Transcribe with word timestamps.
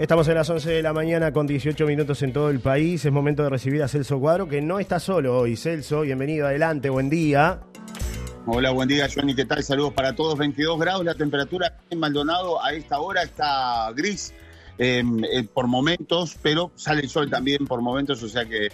Estamos 0.00 0.26
en 0.28 0.34
las 0.34 0.48
11 0.48 0.70
de 0.70 0.82
la 0.82 0.94
mañana 0.94 1.30
con 1.30 1.46
18 1.46 1.84
minutos 1.84 2.22
en 2.22 2.32
todo 2.32 2.48
el 2.48 2.60
país. 2.60 3.04
Es 3.04 3.12
momento 3.12 3.42
de 3.42 3.50
recibir 3.50 3.82
a 3.82 3.88
Celso 3.88 4.18
Cuadro, 4.18 4.48
que 4.48 4.62
no 4.62 4.80
está 4.80 4.98
solo 4.98 5.38
hoy. 5.38 5.56
Celso, 5.58 6.00
bienvenido, 6.00 6.46
adelante, 6.46 6.88
buen 6.88 7.10
día. 7.10 7.60
Hola, 8.46 8.70
buen 8.70 8.88
día, 8.88 9.08
Johnny. 9.14 9.34
¿Qué 9.34 9.44
tal? 9.44 9.62
Saludos 9.62 9.92
para 9.92 10.14
todos. 10.14 10.38
22 10.38 10.80
grados 10.80 11.04
la 11.04 11.14
temperatura 11.14 11.76
en 11.90 11.98
Maldonado. 11.98 12.64
A 12.64 12.72
esta 12.72 12.98
hora 12.98 13.22
está 13.22 13.92
gris 13.94 14.32
em, 14.78 15.22
eh, 15.22 15.46
por 15.52 15.66
momentos, 15.66 16.34
pero 16.40 16.72
sale 16.76 17.02
el 17.02 17.10
sol 17.10 17.28
también 17.28 17.66
por 17.66 17.82
momentos, 17.82 18.22
o 18.22 18.28
sea 18.30 18.46
que 18.46 18.68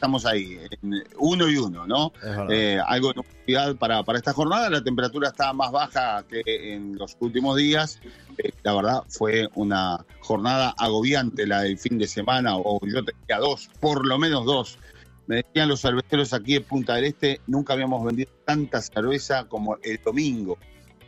estamos 0.00 0.24
ahí, 0.24 0.58
en 0.80 1.04
uno 1.18 1.46
y 1.46 1.58
uno, 1.58 1.86
¿no? 1.86 2.10
Eh, 2.48 2.78
algo 2.86 3.12
de 3.12 3.22
novedad 3.22 3.76
para, 3.76 4.02
para 4.02 4.16
esta 4.16 4.32
jornada. 4.32 4.70
La 4.70 4.82
temperatura 4.82 5.28
está 5.28 5.52
más 5.52 5.70
baja 5.70 6.24
que 6.26 6.42
en 6.72 6.96
los 6.96 7.18
últimos 7.20 7.58
días. 7.58 8.00
Eh, 8.38 8.50
la 8.62 8.74
verdad, 8.74 9.02
fue 9.08 9.50
una 9.54 10.06
jornada 10.20 10.74
agobiante 10.78 11.46
la 11.46 11.60
del 11.60 11.76
fin 11.76 11.98
de 11.98 12.08
semana, 12.08 12.56
o 12.56 12.80
yo 12.86 13.04
tenía 13.04 13.38
dos, 13.38 13.68
por 13.78 14.06
lo 14.06 14.18
menos 14.18 14.46
dos. 14.46 14.78
Me 15.26 15.36
decían 15.36 15.68
los 15.68 15.82
cerveceros 15.82 16.32
aquí 16.32 16.56
en 16.56 16.64
Punta 16.64 16.94
del 16.94 17.04
Este, 17.04 17.42
nunca 17.46 17.74
habíamos 17.74 18.02
vendido 18.02 18.32
tanta 18.46 18.80
cerveza 18.80 19.44
como 19.48 19.76
el 19.82 20.00
domingo, 20.02 20.56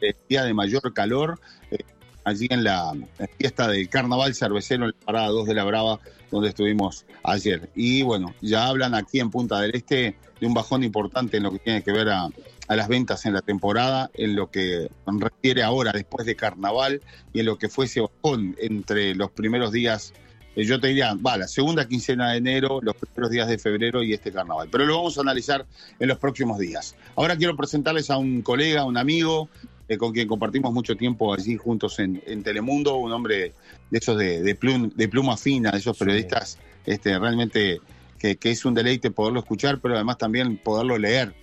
el 0.03 0.15
día 0.29 0.45
de 0.45 0.53
mayor 0.53 0.93
calor. 0.93 1.41
Eh, 1.71 1.79
allí 2.25 2.47
en 2.51 2.63
la 2.63 2.93
fiesta 3.39 3.69
del 3.69 3.89
carnaval 3.89 4.35
cervecero 4.35 4.85
en 4.85 4.91
la 4.91 5.07
parada 5.07 5.29
2 5.29 5.47
de 5.47 5.55
la 5.55 5.65
Brava, 5.65 5.99
donde 6.33 6.49
estuvimos 6.49 7.05
ayer. 7.23 7.71
Y 7.77 8.03
bueno, 8.03 8.35
ya 8.41 8.67
hablan 8.67 8.95
aquí 8.95 9.21
en 9.21 9.31
Punta 9.31 9.61
del 9.61 9.77
Este 9.77 10.17
de 10.41 10.47
un 10.47 10.55
bajón 10.55 10.83
importante 10.83 11.37
en 11.37 11.45
lo 11.45 11.53
que 11.53 11.61
tiene 11.61 11.83
que 11.85 11.93
ver 11.93 12.09
a, 12.09 12.29
las 12.69 12.89
ventas 12.89 13.27
en 13.27 13.35
la 13.35 13.43
temporada, 13.43 14.11
en 14.15 14.35
lo 14.35 14.51
que 14.51 14.91
refiere 15.07 15.63
ahora 15.63 15.93
después 15.93 16.25
de 16.25 16.35
carnaval 16.35 17.03
y 17.35 17.41
en 17.41 17.47
lo 17.47 17.59
que 17.59 17.69
fue 17.69 17.85
ese 17.85 18.01
bajón 18.01 18.57
entre 18.59 19.15
los 19.15 19.31
primeros 19.31 19.73
días. 19.73 20.15
Eh, 20.57 20.65
yo 20.65 20.81
te 20.81 20.89
diría, 20.89 21.15
va, 21.15 21.37
la 21.37 21.49
segunda 21.49 21.87
quincena 21.87 22.31
de 22.31 22.39
enero, 22.39 22.81
los 22.83 22.97
primeros 22.97 23.31
días 23.31 23.49
de 23.49 23.59
febrero 23.59 24.03
y 24.03 24.15
este 24.15 24.33
carnaval. 24.33 24.69
Pero 24.73 24.87
lo 24.87 24.97
vamos 24.97 25.19
a 25.19 25.21
analizar 25.21 25.67
en 25.99 26.09
los 26.09 26.19
próximos 26.19 26.59
días. 26.59 26.97
Ahora 27.15 27.37
quiero 27.37 27.55
presentarles 27.57 28.09
a 28.09 28.17
un 28.17 28.41
colega, 28.41 28.85
un 28.85 28.97
amigo, 28.97 29.51
eh, 29.93 29.99
con 29.99 30.13
quien 30.13 30.27
compartimos 30.27 30.73
mucho 30.73 30.97
tiempo 30.97 31.35
allí 31.35 31.57
juntos 31.57 31.99
en, 31.99 32.43
Telemundo, 32.43 32.97
un 32.97 33.13
hombre 33.13 33.53
de 33.91 33.99
esos 33.99 34.17
de, 34.17 35.09
pluma 35.11 35.37
fina, 35.37 35.71
de 35.71 35.79
esos 35.79 35.97
periodistas 35.99 36.59
este, 36.87 37.19
realmente 37.19 37.81
que, 38.19 38.39
es 38.43 38.65
un 38.65 38.75
deleite 38.75 39.11
poderlo 39.11 39.41
escuchar, 39.41 39.81
pero 39.81 39.95
además 39.95 40.17
también 40.17 40.57
poderlo 40.57 40.97
leer. 40.97 41.35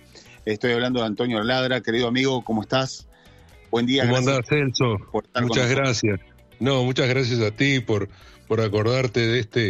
Estoy 0.44 0.72
hablando 0.72 1.00
de 1.00 1.06
Antonio 1.06 1.42
Ladra, 1.42 1.80
querido 1.80 2.08
amigo, 2.08 2.42
¿cómo 2.42 2.62
estás? 2.62 3.06
Buen 3.70 3.86
día. 3.86 4.04
¿Cómo 4.04 4.16
andás, 4.16 4.40
Celso? 4.48 4.96
Muchas 5.42 5.70
gracias. 5.70 6.20
No, 6.58 6.82
muchas 6.82 7.08
gracias 7.08 7.40
a 7.40 7.50
ti 7.50 7.80
por, 7.80 8.08
por 8.48 8.60
acordarte 8.60 9.26
de 9.26 9.38
este, 9.38 9.60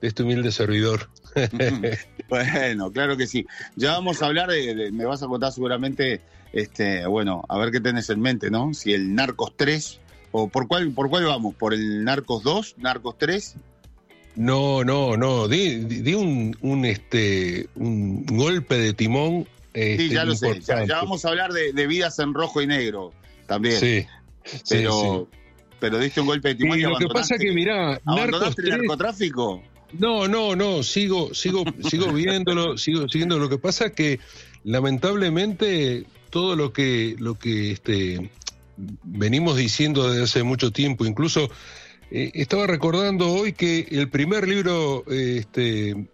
de 0.00 0.08
este 0.08 0.22
humilde 0.22 0.50
servidor. 0.50 1.10
bueno, 2.28 2.90
claro 2.90 3.16
que 3.16 3.26
sí. 3.26 3.46
Ya 3.76 3.92
vamos 3.92 4.22
a 4.22 4.26
hablar, 4.26 4.48
de, 4.48 4.90
me 4.92 5.04
vas 5.04 5.22
a 5.22 5.26
contar 5.26 5.52
seguramente 5.52 6.22
este, 6.52 7.06
bueno, 7.06 7.44
a 7.48 7.58
ver 7.58 7.70
qué 7.70 7.80
tenés 7.80 8.10
en 8.10 8.20
mente, 8.20 8.50
¿no? 8.50 8.74
Si 8.74 8.92
el 8.92 9.14
Narcos 9.14 9.52
3, 9.56 10.00
o 10.32 10.48
por 10.48 10.68
cuál, 10.68 10.90
por 10.92 11.08
cuál 11.08 11.24
vamos, 11.24 11.54
¿por 11.54 11.74
el 11.74 12.04
Narcos 12.04 12.42
2, 12.42 12.76
Narcos 12.78 13.16
3? 13.18 13.56
No, 14.36 14.84
no, 14.84 15.16
no, 15.16 15.48
di, 15.48 16.14
un, 16.14 16.56
un, 16.60 16.84
este, 16.84 17.68
un 17.74 18.24
golpe 18.26 18.76
de 18.78 18.94
timón. 18.94 19.46
sí, 19.74 20.08
ya 20.08 20.24
lo 20.24 20.34
sé, 20.34 20.60
ya, 20.60 20.84
vamos 20.86 21.24
a 21.24 21.30
hablar 21.30 21.52
de, 21.52 21.86
vidas 21.86 22.18
en 22.18 22.34
rojo 22.34 22.62
y 22.62 22.66
negro 22.66 23.12
también. 23.46 23.80
Sí. 23.80 24.06
Pero, 24.68 25.28
pero 25.78 25.98
diste 25.98 26.20
un 26.20 26.26
golpe 26.26 26.48
de 26.48 26.54
timón 26.54 26.78
y, 26.78 26.82
lo 26.82 26.96
que 26.96 27.08
pasa 27.08 27.36
que 27.36 27.52
mirá, 27.52 28.00
Narcos 28.04 28.58
el 28.58 28.70
narcotráfico? 28.70 29.62
No, 29.92 30.28
no, 30.28 30.54
no, 30.54 30.82
sigo, 30.82 31.34
sigo, 31.34 31.64
sigo 31.88 32.12
viéndolo, 32.12 32.78
sigo 32.78 33.08
siguiendo. 33.08 33.38
Lo 33.38 33.48
que 33.48 33.58
pasa 33.58 33.90
que 33.90 34.20
lamentablemente 34.62 36.06
todo 36.30 36.56
lo 36.56 36.72
que, 36.72 37.16
lo 37.18 37.38
que 37.38 37.72
este, 37.72 38.30
venimos 39.04 39.56
diciendo 39.56 40.08
desde 40.08 40.24
hace 40.24 40.42
mucho 40.42 40.70
tiempo, 40.70 41.04
incluso 41.04 41.50
eh, 42.10 42.30
estaba 42.34 42.66
recordando 42.66 43.32
hoy 43.32 43.52
que 43.52 43.86
el 43.90 44.08
primer 44.08 44.48
libro 44.48 45.04
este, 45.08 46.08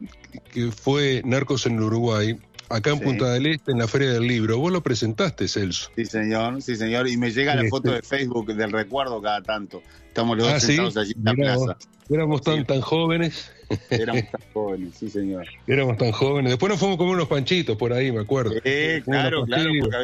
que 0.53 0.71
fue 0.73 1.23
Narcos 1.25 1.67
en 1.67 1.81
Uruguay, 1.81 2.37
acá 2.69 2.91
en 2.91 3.01
Punta 3.01 3.33
del 3.33 3.47
Este, 3.47 3.73
en 3.73 3.79
la 3.79 3.89
Feria 3.89 4.13
del 4.13 4.27
Libro, 4.27 4.59
vos 4.59 4.73
lo 4.73 4.83
presentaste, 4.83 5.49
Celso. 5.49 5.91
Sí, 5.97 6.05
señor, 6.05 6.61
sí, 6.63 6.77
señor, 6.77 7.09
y 7.09 7.17
me 7.17 7.31
llega 7.31 7.55
la 7.55 7.69
foto 7.69 7.93
de 7.93 8.03
Facebook 8.03 8.55
del 8.55 8.73
recuerdo 8.73 9.23
cada 9.23 9.43
tanto. 9.43 9.83
Estamos 10.09 10.37
los 10.37 10.47
dos 10.47 10.57
ah, 10.57 10.61
sentados 10.61 10.97
allí 10.97 11.13
en 11.13 11.25
la 11.25 11.35
plaza. 11.35 11.77
Éramos 12.09 12.43
tan, 12.43 12.65
tan 12.65 12.81
jóvenes. 12.81 13.51
Éramos 13.91 14.31
tan 14.31 14.41
jóvenes, 14.53 14.95
sí, 14.99 15.11
señor. 15.11 15.47
Éramos 15.67 15.97
tan 15.97 16.13
jóvenes. 16.13 16.51
Después 16.51 16.71
nos 16.71 16.79
fuimos 16.79 16.97
a 16.97 16.99
comer 16.99 17.15
unos 17.15 17.29
panchitos 17.29 17.77
por 17.77 17.93
ahí, 17.93 18.13
me 18.13 18.21
acuerdo. 18.21 18.53
Sí, 18.53 19.03
claro, 19.05 19.45
claro, 19.45 19.71
porque 19.81 19.97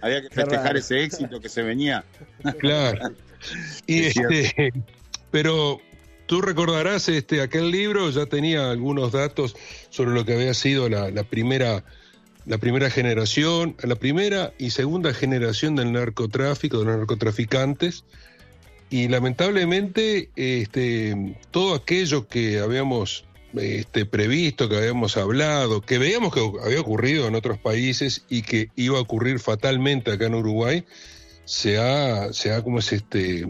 había, 0.00 0.22
que 0.22 0.30
festejar 0.30 0.76
ese 0.76 1.02
éxito 1.04 1.40
que 1.40 1.48
se 1.48 1.62
venía. 1.62 2.04
Claro. 2.58 3.12
Y 3.86 4.04
este, 4.04 4.72
pero 5.30 5.80
tú 6.26 6.40
recordarás 6.40 7.08
este 7.08 7.42
aquel 7.42 7.70
libro, 7.70 8.08
ya 8.10 8.26
tenía 8.26 8.70
algunos 8.70 9.12
datos 9.12 9.54
sobre 9.90 10.12
lo 10.12 10.24
que 10.24 10.34
había 10.34 10.54
sido 10.54 10.88
la, 10.88 11.10
la 11.10 11.24
primera 11.24 11.84
la 12.46 12.58
primera 12.58 12.90
generación, 12.90 13.76
la 13.82 13.96
primera 13.96 14.52
y 14.58 14.70
segunda 14.70 15.14
generación 15.14 15.76
del 15.76 15.92
narcotráfico, 15.92 16.78
de 16.78 16.84
los 16.84 16.96
narcotraficantes, 16.98 18.04
y 18.94 19.08
lamentablemente 19.08 20.30
este, 20.36 21.36
todo 21.50 21.74
aquello 21.74 22.28
que 22.28 22.60
habíamos 22.60 23.24
este, 23.54 24.06
previsto, 24.06 24.68
que 24.68 24.76
habíamos 24.76 25.16
hablado, 25.16 25.80
que 25.80 25.98
veíamos 25.98 26.32
que 26.32 26.40
había 26.64 26.80
ocurrido 26.80 27.26
en 27.26 27.34
otros 27.34 27.58
países 27.58 28.24
y 28.28 28.42
que 28.42 28.68
iba 28.76 28.98
a 28.98 29.00
ocurrir 29.00 29.40
fatalmente 29.40 30.12
acá 30.12 30.26
en 30.26 30.36
Uruguay, 30.36 30.84
se 31.44 31.76
ha, 31.78 32.32
se 32.32 32.52
ha 32.52 32.62
como 32.62 32.78
es 32.78 32.92
este 32.92 33.48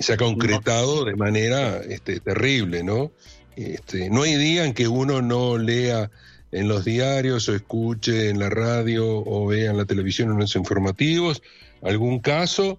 se 0.00 0.14
ha 0.14 0.16
concretado 0.16 1.04
de 1.04 1.16
manera 1.16 1.82
este, 1.86 2.18
terrible, 2.18 2.82
¿no? 2.82 3.12
Este, 3.56 4.08
no 4.08 4.22
hay 4.22 4.36
día 4.36 4.64
en 4.64 4.72
que 4.72 4.88
uno 4.88 5.20
no 5.20 5.58
lea 5.58 6.10
en 6.50 6.66
los 6.66 6.86
diarios 6.86 7.46
o 7.50 7.54
escuche 7.54 8.30
en 8.30 8.38
la 8.38 8.48
radio 8.48 9.06
o 9.06 9.46
vea 9.48 9.70
en 9.70 9.76
la 9.76 9.84
televisión 9.84 10.30
en 10.30 10.38
los 10.38 10.56
informativos 10.56 11.42
algún 11.82 12.20
caso 12.20 12.78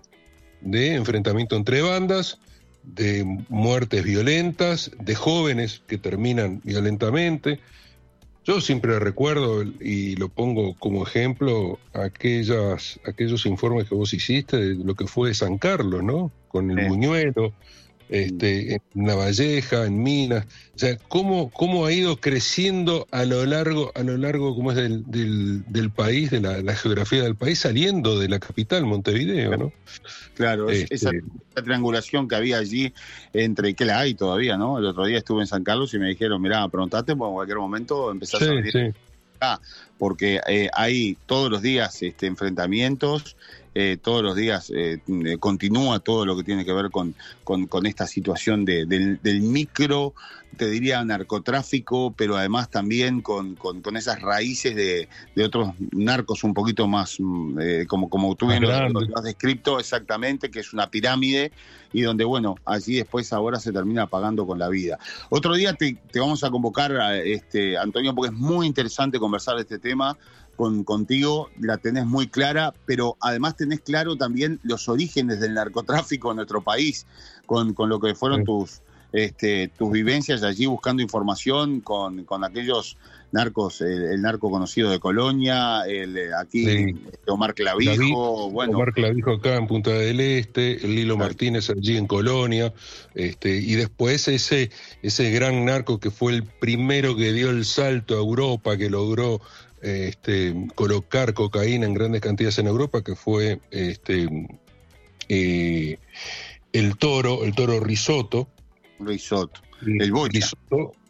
de 0.62 0.96
enfrentamiento 0.96 1.56
entre 1.56 1.82
bandas, 1.82 2.40
de 2.84 3.24
muertes 3.50 4.04
violentas, 4.04 4.92
de 5.00 5.16
jóvenes 5.16 5.82
que 5.88 5.98
terminan 5.98 6.62
violentamente. 6.64 7.60
Yo 8.44 8.62
siempre 8.62 9.00
recuerdo, 9.00 9.64
y 9.64 10.16
lo 10.18 10.30
pongo 10.30 10.76
como 10.76 11.04
ejemplo, 11.04 11.80
aquellas, 11.94 13.00
aquellos 13.06 13.46
informes 13.48 13.90
que 13.90 13.96
vos 13.96 14.14
hiciste 14.14 14.58
de 14.58 14.76
lo 14.76 14.94
que 14.94 15.08
fue 15.08 15.34
San 15.34 15.58
Carlos, 15.58 16.04
¿no? 16.04 16.32
Con 16.48 16.70
el 16.70 16.88
Muñuelo, 16.88 17.54
este, 18.10 18.76
en 18.76 19.08
La 19.08 19.16
Valleja, 19.16 19.86
en 19.86 20.02
Minas, 20.04 20.46
o 20.76 20.80
sea, 20.80 20.98
cómo, 21.08 21.50
cómo 21.52 21.86
ha 21.86 21.92
ido 21.92 22.18
creciendo 22.18 23.08
a 23.12 23.26
lo 23.26 23.46
largo, 23.46 23.92
a 23.96 24.04
lo 24.04 24.18
largo 24.18 24.56
como 24.56 24.72
es 24.72 24.78
del, 24.78 25.04
del, 25.08 25.90
país, 25.90 26.32
de 26.32 26.42
la, 26.42 26.76
geografía 26.76 27.24
del 27.24 27.36
país, 27.36 27.60
saliendo 27.60 28.20
de 28.20 28.30
la 28.30 28.40
capital, 28.40 28.86
Montevideo, 28.86 29.58
¿no? 29.58 29.74
Claro, 30.36 30.70
esa, 30.70 30.86
este, 30.90 31.24
triangulación 31.54 32.28
que 32.28 32.36
había 32.36 32.58
allí 32.58 32.94
entre, 33.34 33.74
que 33.74 33.86
la 33.86 34.00
hay 34.00 34.14
todavía, 34.14 34.58
¿no? 34.58 34.78
El 34.78 34.86
otro 34.86 35.06
día 35.06 35.18
estuve 35.18 35.42
en 35.42 35.48
San 35.48 35.64
Carlos 35.64 35.94
y 35.94 36.00
me 36.00 36.10
dijeron, 36.10 36.42
mira, 36.42 36.68
preguntate, 36.70 37.16
pues 37.16 37.30
en 37.30 37.34
cualquier 37.34 37.58
momento 37.58 38.12
empezás 38.12 38.42
a 38.42 38.54
venir 38.54 38.94
porque 39.98 40.42
eh, 40.48 40.70
hay 40.74 41.18
todos 41.26 41.50
los 41.50 41.62
días 41.62 42.02
este, 42.02 42.28
enfrentamientos, 42.28 43.38
eh, 43.78 43.98
todos 44.02 44.24
los 44.24 44.38
días 44.38 44.72
eh, 44.74 45.00
continúa 45.38 46.00
todo 46.00 46.26
lo 46.26 46.38
que 46.38 46.46
tiene 46.46 46.64
que 46.64 46.72
ver 46.72 46.90
con, 46.92 47.14
con, 47.44 47.86
esta 47.86 48.08
situación 48.08 48.64
de, 48.64 48.86
del, 48.86 49.42
micro, 49.42 50.14
te 50.56 50.70
diría 50.70 51.04
narcotráfico, 51.04 52.14
pero 52.16 52.38
además 52.38 52.70
también 52.70 53.20
con, 53.22 53.56
con 53.56 53.98
esas 53.98 54.22
raíces 54.22 54.78
de, 54.78 55.10
de, 55.36 55.44
otros 55.44 55.74
narcos 55.92 56.46
un 56.46 56.54
poquito 56.54 56.88
más, 56.88 57.18
mm, 57.20 57.86
como, 57.88 58.10
como 58.10 58.34
tú 58.36 58.48
bien 58.48 58.64
lo, 58.64 58.72
has 58.72 59.24
descrito 59.24 59.78
exactamente, 59.78 60.50
que 60.50 60.62
es 60.62 60.72
una 60.72 60.90
pirámide 60.90 61.52
y 61.92 62.02
donde, 62.02 62.24
bueno, 62.24 62.56
allí 62.64 62.96
después 62.96 63.34
ahora 63.34 63.60
se 63.60 63.74
termina 63.74 64.08
pagando 64.08 64.48
con 64.48 64.58
la 64.58 64.70
vida. 64.70 64.98
Otro 65.30 65.54
día 65.54 65.74
te, 65.74 65.98
te 66.12 66.22
vamos 66.22 66.46
a 66.46 66.50
convocar, 66.50 66.94
este, 67.26 67.78
Antonio, 67.78 68.16
porque 68.16 68.34
es 68.34 68.40
muy 68.40 68.68
interesante 68.68 69.20
conversar 69.20 69.56
de 69.56 69.64
este 69.64 69.80
tema 69.80 70.18
con, 70.56 70.84
contigo, 70.84 71.50
la 71.60 71.78
tenés 71.78 72.06
muy 72.06 72.28
clara, 72.28 72.74
pero 72.86 73.18
además 73.20 73.56
tenés 73.56 73.82
claro 73.82 74.16
también 74.16 74.60
los 74.64 74.90
orígenes 74.90 75.40
del 75.40 75.54
narcotráfico 75.54 76.32
en 76.32 76.38
nuestro 76.38 76.62
país, 76.62 77.06
con, 77.46 77.74
con 77.74 77.90
lo 77.90 78.00
que 78.00 78.16
fueron 78.16 78.44
tus, 78.44 78.82
este, 79.12 79.70
tus 79.70 79.92
vivencias 79.92 80.44
allí 80.44 80.66
buscando 80.66 81.02
información 81.02 81.80
con, 81.80 82.26
con 82.26 82.44
aquellos 82.44 82.98
narcos, 83.32 83.82
el, 83.82 84.22
narco 84.22 84.50
conocido 84.50 84.90
de 84.90 85.00
Colonia, 85.00 85.84
el 85.88 86.34
aquí 86.34 86.96
Omar 87.28 87.54
Clavijo, 87.54 88.50
bueno. 88.50 88.78
Omar 88.78 88.94
Clavijo 88.94 89.32
acá 89.32 89.58
en 89.58 89.68
Punta 89.68 89.92
del 89.92 90.20
Este, 90.20 90.84
el 90.86 90.96
Lilo 90.96 91.18
Martínez 91.18 91.70
allí 91.70 91.98
en 91.98 92.08
Colonia, 92.08 92.74
este, 93.14 93.56
y 93.58 93.76
después 93.76 94.28
ese, 94.28 94.72
ese 95.02 95.32
gran 95.32 95.66
narco 95.66 96.00
que 96.00 96.12
fue 96.12 96.34
el 96.34 96.44
primero 96.44 97.16
que 97.16 97.34
dio 97.34 97.50
el 97.50 97.66
salto 97.66 98.16
a 98.16 98.20
Europa, 98.20 98.78
que 98.78 98.90
logró 98.90 99.42
este, 99.82 100.54
colocar 100.76 101.34
cocaína 101.34 101.86
en 101.86 101.94
grandes 101.94 102.22
cantidades 102.22 102.58
en 102.60 102.68
Europa, 102.68 103.04
que 103.04 103.16
fue 103.16 103.60
este, 103.72 104.28
eh, 105.30 105.98
el 106.74 106.98
toro, 106.98 107.44
el 107.44 107.54
toro 107.54 107.80
risotto. 107.80 108.48
Risotto. 109.00 109.62
El 109.86 110.12
bocha. 110.12 110.40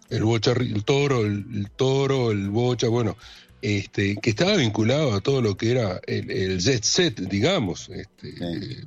el 0.10 0.24
bocha, 0.24 0.52
el 0.52 0.84
toro, 0.84 1.22
el, 1.22 1.70
toro, 1.76 2.32
el 2.32 2.50
bocha, 2.50 2.88
bueno, 2.88 3.16
este, 3.62 4.16
que 4.18 4.32
estaba 4.32 4.56
vinculado 4.56 5.14
a 5.14 5.22
todo 5.22 5.42
lo 5.42 5.56
que 5.56 5.72
era 5.72 6.02
el, 6.06 6.60
jet 6.60 6.84
set, 6.84 7.20
digamos. 7.20 7.90
Este, 7.90 8.30
eh, 8.30 8.84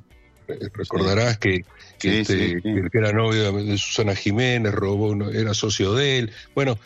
Recordarás 0.73 1.37
que, 1.37 1.63
este, 2.01 2.61
que, 2.61 2.89
era 2.93 3.11
novio 3.11 3.51
de 3.51 3.77
Susana 3.77 4.15
Jiménez, 4.15 4.73
robó, 4.73 5.29
era 5.29 5.53
socio 5.53 5.93
de 5.93 6.19
él. 6.19 6.31
Bueno, 6.55 6.79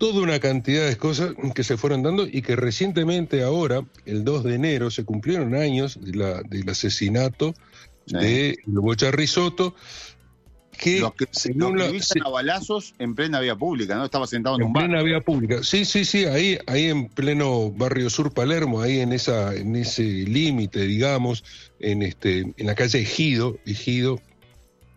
toda 0.00 0.22
una 0.22 0.40
cantidad 0.40 0.88
de 0.88 0.96
cosas 0.96 1.34
que 1.54 1.62
se 1.62 1.76
fueron 1.76 2.02
dando 2.02 2.26
y 2.26 2.40
que 2.40 2.56
recientemente 2.56 3.42
ahora, 3.42 3.84
el 4.06 4.24
2 4.24 4.44
de 4.44 4.54
enero, 4.54 4.90
se 4.90 5.04
cumplieron 5.04 5.54
años 5.54 5.98
de 6.00 6.16
la, 6.16 6.40
del 6.40 6.66
asesinato 6.70 7.52
de 8.06 8.56
Bocha 8.64 9.10
Risotto, 9.10 9.74
que, 10.78 11.00
los 11.00 11.12
que 11.12 11.26
según 11.32 11.78
a 11.78 12.28
balazos 12.30 12.94
en 12.98 13.14
plena 13.14 13.40
vía 13.40 13.56
pública, 13.56 13.94
¿no? 13.94 14.06
Estaba 14.06 14.26
sentado 14.26 14.56
en, 14.56 14.62
un 14.62 14.72
bar. 14.72 14.84
En 14.84 14.90
plena 14.92 15.04
vía 15.04 15.20
pública, 15.20 15.62
sí, 15.62 15.84
sí, 15.84 16.06
sí, 16.06 16.24
ahí, 16.24 16.58
ahí 16.66 16.86
en 16.86 17.10
pleno 17.10 17.70
barrio 17.70 18.08
sur 18.08 18.32
Palermo, 18.32 18.80
ahí 18.80 19.00
en 19.00 19.12
esa, 19.12 19.54
en 19.54 19.76
ese 19.76 20.02
límite, 20.02 20.80
digamos, 20.80 21.44
en 21.78 22.00
este, 22.00 22.54
en 22.56 22.66
la 22.66 22.74
calle 22.74 23.00
Ejido, 23.00 23.58
Ejido, 23.66 24.18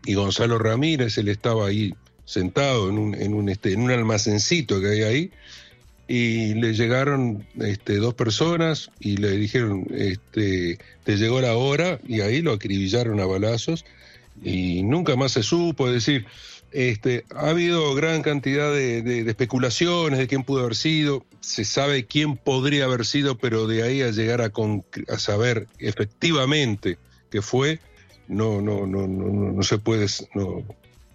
y 0.06 0.14
Gonzalo 0.14 0.60
Ramírez, 0.60 1.18
él 1.18 1.28
estaba 1.28 1.68
ahí 1.68 1.94
sentado 2.26 2.90
en 2.90 2.98
un, 2.98 3.16
en 3.16 3.34
un, 3.34 3.50
este, 3.50 3.74
en 3.74 3.82
un 3.82 3.92
almacencito 3.92 4.80
que 4.82 4.88
hay 4.90 5.02
ahí, 5.04 5.32
y 6.08 6.54
le 6.56 6.74
llegaron 6.74 7.46
este, 7.60 7.96
dos 7.98 8.14
personas 8.14 8.92
y 9.00 9.18
le 9.18 9.32
dijeron, 9.32 9.88
este, 9.96 10.78
te 11.04 11.18
llegó 11.18 11.42
la 11.42 11.56
hora, 11.56 12.00
y 12.08 12.22
ahí 12.22 12.42
lo 12.42 12.54
acribillaron 12.54 13.20
a 13.20 13.26
balazos, 13.26 13.86
y 14.44 14.84
nunca 14.84 15.16
más 15.16 15.32
se 15.32 15.44
supo, 15.44 15.88
es 15.88 15.94
decir, 15.94 16.26
este, 16.72 17.24
ha 17.36 17.50
habido 17.50 17.94
gran 17.94 18.24
cantidad 18.24 18.74
de, 18.74 19.24
especulaciones 19.30 20.18
de 20.20 20.28
quién 20.28 20.44
pudo 20.44 20.62
haber 20.62 20.76
sido, 20.76 21.24
se 21.40 21.66
sabe 21.66 22.06
quién 22.06 22.36
podría 22.36 22.86
haber 22.86 23.06
sido, 23.06 23.38
pero 23.38 23.68
de 23.68 23.84
ahí 23.84 24.02
a 24.02 24.10
llegar 24.10 24.42
a, 24.42 24.52
a 25.08 25.20
saber 25.20 25.68
efectivamente 25.78 26.98
que 27.30 27.42
fue, 27.42 27.80
no, 28.28 28.62
no, 28.62 28.88
no, 28.88 29.08
no, 29.08 29.52
no 29.52 29.64
se 29.64 29.78
puede, 29.78 30.08
no, 30.34 30.64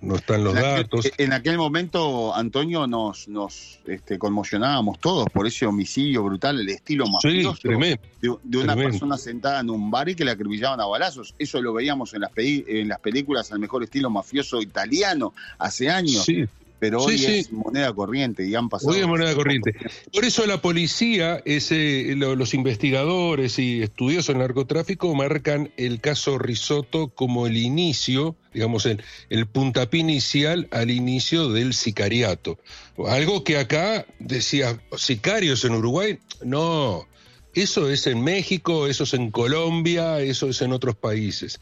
no 0.01 0.17
están 0.17 0.45
los 0.45 0.55
datos. 0.55 1.11
en 1.19 1.33
aquel 1.33 1.59
momento, 1.59 2.35
Antonio, 2.35 2.87
nos, 2.87 3.29
nos 3.29 3.81
este, 3.87 4.19
conmocionábamos 4.19 4.99
todos 4.99 5.27
por 5.33 5.47
ese 5.47 5.67
homicidio 5.67 6.23
brutal, 6.23 6.61
el 6.61 6.69
estilo 6.69 7.07
mafioso 7.07 7.69
de, 7.69 8.59
una 8.59 8.77
persona 8.77 9.17
sentada 9.17 9.61
en 9.61 9.71
un 9.71 9.91
bar 9.91 10.09
y 10.09 10.15
que 10.15 10.25
la 10.25 10.33
acribillaban 10.33 10.81
a 10.81 10.87
balazos. 10.87 11.35
Eso 11.39 11.61
lo 11.61 11.73
veíamos 11.73 12.15
en 12.15 12.21
las, 12.21 12.31
en 12.37 12.89
las 12.89 13.01
películas 13.01 13.51
al 13.53 13.59
mejor 13.59 13.83
estilo 13.83 14.11
mafioso 14.11 14.63
italiano 14.63 15.35
hace 15.59 15.91
años. 15.91 16.25
Sí 16.25 16.47
pero 16.79 17.03
hoy 17.03 17.25
es 17.25 17.53
moneda 17.53 17.93
corriente 17.93 18.47
y 18.47 18.55
han 18.55 18.69
pasado. 18.69 18.93
Hoy 18.93 19.01
es 19.01 19.07
moneda 19.07 19.35
corriente. 19.35 19.75
Por 20.13 20.25
eso 20.25 20.47
la 20.47 20.63
policía, 20.63 21.43
ese, 21.45 22.15
los 22.15 22.55
investigadores 22.55 23.59
y 23.59 23.83
estudiosos 23.83 24.29
del 24.29 24.39
narcotráfico 24.39 25.15
marcan 25.15 25.73
el 25.77 26.01
caso 26.01 26.39
Risotto 26.39 27.09
como 27.09 27.47
el 27.47 27.57
inicio, 27.57 28.37
digamos, 28.53 28.87
el, 28.87 29.03
el 29.31 29.47
puntapié 29.47 30.01
inicial 30.01 30.69
al 30.71 30.91
inicio 30.91 31.49
del 31.49 31.75
sicariato. 31.75 32.59
Algo 33.07 33.45
que 33.45 33.59
acá 33.59 34.07
decía, 34.19 34.81
sicarios 34.97 35.65
en 35.65 35.75
Uruguay, 35.75 36.19
no. 36.45 37.07
Eso 37.55 37.91
es 37.91 38.07
en 38.07 38.23
México, 38.23 38.87
eso 38.87 39.05
es 39.05 39.15
en 39.15 39.31
Colombia, 39.31 40.21
eso 40.21 40.49
es 40.49 40.63
en 40.63 40.73
otros 40.73 40.95
países. 40.95 41.61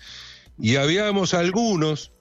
Y 0.58 0.76
habíamos 0.76 1.32
algunos, 1.32 2.12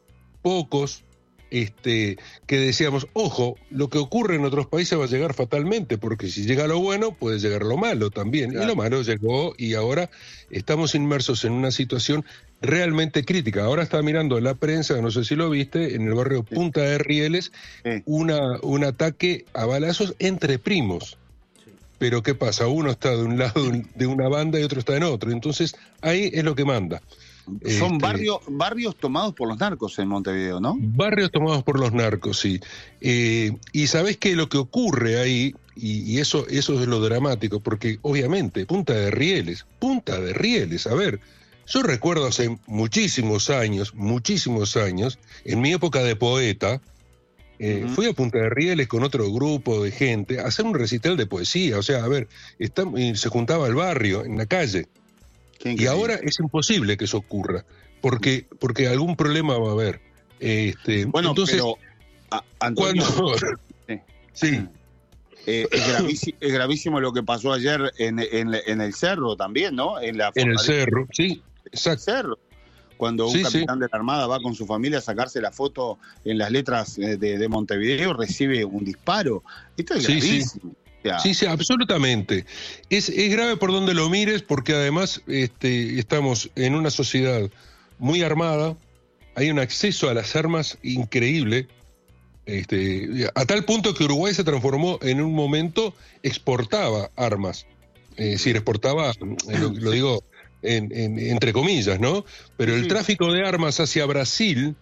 pocos, 0.42 1.04
este, 1.52 2.18
que 2.46 2.58
decíamos, 2.58 3.08
ojo, 3.14 3.58
lo 3.70 3.90
que 3.90 3.98
ocurre 3.98 4.36
en 4.36 4.46
otros 4.46 4.68
países 4.68 5.00
va 5.00 5.06
a 5.06 5.08
llegar 5.08 5.34
fatalmente, 5.34 5.98
porque 5.98 6.28
si 6.28 6.46
llega 6.46 6.68
lo 6.68 6.80
bueno, 6.80 7.12
puede 7.12 7.40
llegar 7.40 7.64
lo 7.64 7.78
malo 7.78 8.10
también. 8.10 8.52
Y 8.52 8.66
lo 8.66 8.76
malo 8.76 9.02
llegó 9.02 9.54
y 9.58 9.74
ahora 9.74 10.10
estamos 10.50 10.96
inmersos 10.96 11.46
en 11.46 11.54
una 11.54 11.72
situación 11.72 12.26
realmente 12.62 13.24
crítica. 13.24 13.64
Ahora 13.64 13.84
está 13.84 14.02
mirando 14.02 14.40
la 14.40 14.56
prensa, 14.56 15.02
no 15.02 15.12
sé 15.12 15.24
si 15.24 15.36
lo 15.36 15.50
viste, 15.50 15.96
en 15.96 16.08
el 16.08 16.14
barrio 16.14 16.44
Punta 16.44 16.82
de 16.82 16.98
Rieles, 16.98 17.52
una, 18.06 18.60
un 18.62 18.84
ataque 18.84 19.46
a 19.54 19.66
balazos 19.66 20.16
entre 20.20 20.60
primos. 20.60 21.18
Pero 21.98 22.24
¿qué 22.24 22.36
pasa? 22.36 22.68
Uno 22.68 22.92
está 22.92 23.12
de 23.12 23.24
un 23.24 23.38
lado 23.38 23.72
de 23.96 24.08
una 24.08 24.28
banda 24.28 24.60
y 24.60 24.64
otro 24.64 24.80
está 24.80 24.98
en 24.98 25.04
otro. 25.04 25.32
Entonces 25.32 25.76
ahí 26.02 26.30
es 26.34 26.44
lo 26.44 26.56
que 26.56 26.66
manda. 26.66 27.02
Son 27.46 27.94
este, 27.94 27.98
barrios, 28.00 28.40
barrios 28.48 28.96
tomados 28.96 29.34
por 29.34 29.48
los 29.48 29.60
narcos 29.60 29.98
en 30.00 30.08
Montevideo, 30.08 30.60
¿no? 30.60 30.76
Barrios 30.80 31.32
tomados 31.32 31.64
por 31.64 31.80
los 31.80 31.94
narcos, 31.94 32.40
sí. 32.40 32.60
Eh, 33.02 33.56
y 33.72 33.88
sabes 33.88 34.18
que 34.18 34.36
lo 34.36 34.50
que 34.50 34.58
ocurre 34.58 35.20
ahí, 35.20 35.56
y, 35.76 36.20
eso, 36.20 36.48
eso 36.48 36.82
es 36.82 36.88
lo 36.88 37.00
dramático, 37.02 37.60
porque 37.60 38.00
obviamente, 38.02 38.66
Punta 38.66 38.94
de 38.94 39.12
Rieles, 39.12 39.66
Punta 39.80 40.20
de 40.20 40.34
Rieles, 40.34 40.88
a 40.88 40.96
ver, 40.96 41.20
yo 41.68 41.84
recuerdo 41.84 42.28
hace 42.28 42.58
muchísimos 42.66 43.50
años, 43.50 43.94
muchísimos 43.94 44.78
años, 44.78 45.20
en 45.44 45.62
mi 45.62 45.74
época 45.74 46.02
de 46.02 46.16
poeta, 46.16 46.82
eh, 47.58 47.86
Fui 47.94 48.06
a 48.06 48.14
Punta 48.14 48.38
de 48.38 48.50
Rieles 48.50 48.88
con 48.88 49.04
otro 49.04 49.32
grupo 49.32 49.84
de 49.84 49.92
gente 49.92 50.40
a 50.40 50.48
hacer 50.48 50.66
un 50.66 50.74
recital 50.74 51.16
de 51.16 51.26
poesía. 51.26 51.78
O 51.78 51.84
sea, 51.84 52.04
a 52.04 52.08
ver, 52.10 52.28
se 53.16 53.30
juntaba 53.30 53.68
el 53.68 53.76
barrio, 53.76 54.26
en 54.26 54.38
la 54.38 54.46
calle. 54.46 54.88
Y 55.66 55.88
ahora 55.88 56.16
es 56.16 56.40
imposible 56.40 56.96
que 56.96 57.06
eso 57.06 57.18
ocurra, 57.18 57.66
porque, 58.02 58.48
porque 58.60 58.88
algún 58.88 59.16
problema 59.16 59.58
va 59.58 59.70
a 59.70 59.72
haber. 59.72 60.02
Este, 60.40 61.06
bueno, 61.06 61.30
entonces, 61.30 61.56
pero, 61.56 61.78
Antonio, 62.60 63.04
sí. 64.34 64.68
Eh, 65.48 65.68
es, 65.72 66.54
gravísimo, 66.54 67.00
lo 67.00 67.14
que 67.14 67.22
pasó 67.22 67.54
ayer 67.54 67.94
en, 67.98 68.20
en, 68.20 68.82
el 68.82 68.94
cerro 68.94 69.36
también, 69.36 69.76
¿no? 69.76 70.00
En, 70.00 70.18
la 70.18 70.32
en 70.36 70.50
el 70.50 70.60
cerro, 70.60 71.08
sí, 71.12 71.42
exacto. 71.66 72.04
cerro. 72.04 72.40
Cuando 72.98 73.28
un 73.28 73.42
capitán 73.42 73.80
de 73.80 73.88
la 73.92 73.98
Armada 73.98 74.26
va 74.26 74.40
con 74.40 74.56
su 74.56 74.66
familia 74.66 75.00
a 75.00 75.02
sacarse 75.02 75.42
la 75.42 75.52
foto 75.52 76.00
en 76.24 76.38
las 76.38 76.50
letras 76.50 76.96
de, 76.96 77.18
de 77.18 77.48
Montevideo, 77.50 78.14
recibe 78.14 78.64
un 78.64 78.86
disparo. 78.86 79.44
Esto 79.76 79.96
es 79.96 80.08
gravísimo. 80.08 80.74
Sí, 81.22 81.34
sí, 81.34 81.46
absolutamente. 81.46 82.46
Es, 82.90 83.10
es 83.10 83.32
grave 83.32 83.58
por 83.58 83.72
donde 83.72 83.94
lo 83.94 84.10
mires 84.10 84.42
porque 84.42 84.74
además 84.74 85.22
este, 85.28 86.00
estamos 86.00 86.50
en 86.56 86.76
una 86.76 86.90
sociedad 86.90 87.50
muy 88.00 88.24
armada, 88.24 88.76
hay 89.36 89.50
un 89.50 89.60
acceso 89.60 90.10
a 90.10 90.14
las 90.14 90.36
armas 90.36 90.78
increíble, 90.84 91.68
este, 92.46 93.30
a 93.34 93.46
tal 93.46 93.66
punto 93.66 93.94
que 93.94 94.04
Uruguay 94.04 94.34
se 94.34 94.44
transformó 94.44 95.00
en 95.02 95.22
un 95.22 95.34
momento, 95.34 95.94
exportaba 96.24 97.12
armas. 97.16 97.66
Es 98.18 98.32
decir, 98.32 98.56
exportaba, 98.56 99.12
eh, 99.12 99.58
lo, 99.60 99.92
digo 99.92 100.24
entre 100.62 101.54
comillas, 101.54 102.00
¿no? 102.00 102.26
Pero 102.58 102.74
el 102.76 102.88
tráfico 102.88 103.32
de 103.32 103.46
armas 103.46 103.80
hacia 103.80 104.06
Brasil 104.06 104.76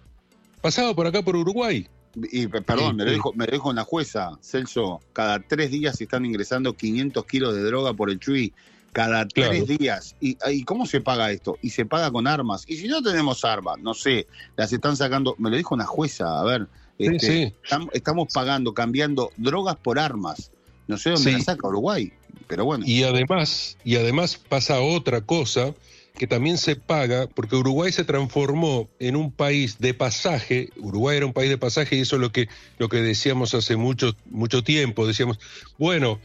pasaba 0.61 0.93
por 0.93 1.07
acá 1.07 1.23
por 1.23 1.35
Uruguay. 1.35 1.87
Y 2.15 2.47
perdón, 2.47 2.95
me, 2.95 3.05
lo 3.05 3.11
dijo, 3.11 3.33
me 3.33 3.47
dijo 3.47 3.69
una 3.69 3.83
jueza, 3.83 4.37
Celso, 4.41 5.01
cada 5.13 5.39
tres 5.39 5.71
días 5.71 5.97
se 5.97 6.03
están 6.03 6.25
ingresando 6.25 6.73
500 6.73 7.25
kilos 7.25 7.55
de 7.55 7.63
droga 7.63 7.93
por 7.93 8.09
el 8.09 8.19
Chuy. 8.19 8.53
Cada 8.91 9.27
tres 9.27 9.65
días. 9.65 10.15
¿Y, 10.21 10.37
¿Y 10.51 10.63
cómo 10.65 10.85
se 10.85 11.01
paga 11.01 11.31
esto? 11.31 11.57
Y 11.63 11.71
se 11.71 11.83
paga 11.83 12.11
con 12.11 12.27
armas. 12.27 12.63
Y 12.67 12.77
si 12.77 12.87
no 12.87 13.01
tenemos 13.01 13.43
armas, 13.43 13.79
no 13.79 13.95
sé, 13.95 14.27
las 14.55 14.71
están 14.71 14.95
sacando. 14.95 15.35
Me 15.39 15.49
lo 15.49 15.57
dijo 15.57 15.73
una 15.73 15.85
jueza, 15.85 16.39
a 16.39 16.43
ver. 16.43 16.67
Este, 16.99 17.55
estamos 17.93 18.31
pagando, 18.31 18.73
cambiando 18.75 19.31
drogas 19.37 19.77
por 19.77 19.97
armas. 19.97 20.51
No 20.87 20.97
sé 20.97 21.09
dónde 21.09 21.31
las 21.31 21.45
saca 21.45 21.67
Uruguay, 21.67 22.13
pero 22.47 22.65
bueno. 22.65 22.85
Y 22.87 23.03
además, 23.03 23.77
y 23.83 23.95
además 23.95 24.37
pasa 24.37 24.79
otra 24.79 25.21
cosa 25.21 25.73
que 26.13 26.27
también 26.27 26.57
se 26.57 26.75
paga, 26.75 27.27
porque 27.27 27.55
Uruguay 27.55 27.91
se 27.91 28.03
transformó 28.03 28.89
en 28.99 29.15
un 29.15 29.31
país 29.31 29.79
de 29.79 29.93
pasaje, 29.93 30.69
Uruguay 30.77 31.17
era 31.17 31.25
un 31.25 31.33
país 31.33 31.49
de 31.49 31.57
pasaje 31.57 31.95
y 31.95 32.01
eso 32.01 32.17
es 32.17 32.21
lo 32.21 32.31
que, 32.31 32.49
lo 32.77 32.87
que 32.87 32.97
decíamos 32.97 33.53
hace 33.55 33.75
mucho, 33.75 34.15
mucho 34.29 34.63
tiempo, 34.63 35.07
decíamos, 35.07 35.39
bueno, 35.79 36.19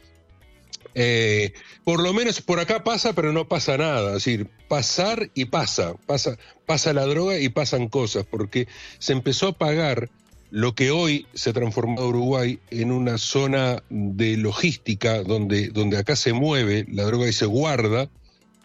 eh, 0.95 1.53
por 1.85 2.03
lo 2.03 2.13
menos 2.13 2.43
por 2.43 2.61
acá 2.61 2.85
pasa, 2.85 3.15
pero 3.15 3.33
no 3.33 3.49
pasa 3.49 3.79
nada, 3.79 4.09
es 4.09 4.25
decir, 4.25 4.49
pasar 4.69 5.31
y 5.35 5.47
pasa, 5.47 5.95
pasa, 6.07 6.37
pasa 6.67 6.93
la 6.93 7.07
droga 7.07 7.39
y 7.39 7.49
pasan 7.49 7.89
cosas, 7.89 8.27
porque 8.29 8.69
se 8.99 9.15
empezó 9.15 9.49
a 9.49 9.53
pagar 9.53 10.11
lo 10.51 10.75
que 10.75 10.91
hoy 10.91 11.27
se 11.35 11.51
ha 11.51 11.53
transformado 11.55 12.09
Uruguay 12.09 12.59
en 12.71 12.93
una 12.93 13.19
zona 13.19 13.83
de 13.89 14.37
logística 14.37 15.23
donde, 15.23 15.69
donde 15.69 15.99
acá 15.99 16.17
se 16.17 16.33
mueve 16.33 16.87
la 16.91 17.05
droga 17.05 17.29
y 17.29 17.33
se 17.33 17.47
guarda 17.47 18.09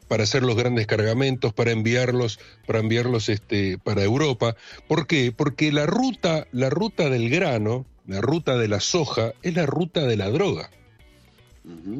para 0.03 0.23
hacer 0.23 0.43
los 0.43 0.55
grandes 0.55 0.87
cargamentos, 0.87 1.53
para 1.53 1.71
enviarlos, 1.71 2.39
para 2.65 2.79
enviarlos 2.79 3.29
este, 3.29 3.77
para 3.77 4.03
Europa. 4.03 4.55
¿Por 4.87 5.07
qué? 5.07 5.31
Porque 5.31 5.71
la 5.71 5.85
ruta, 5.85 6.47
la 6.51 6.69
ruta 6.69 7.09
del 7.09 7.29
grano, 7.29 7.85
la 8.07 8.21
ruta 8.21 8.57
de 8.57 8.67
la 8.67 8.79
soja, 8.79 9.33
es 9.41 9.55
la 9.55 9.65
ruta 9.65 10.05
de 10.05 10.17
la 10.17 10.29
droga. 10.29 10.69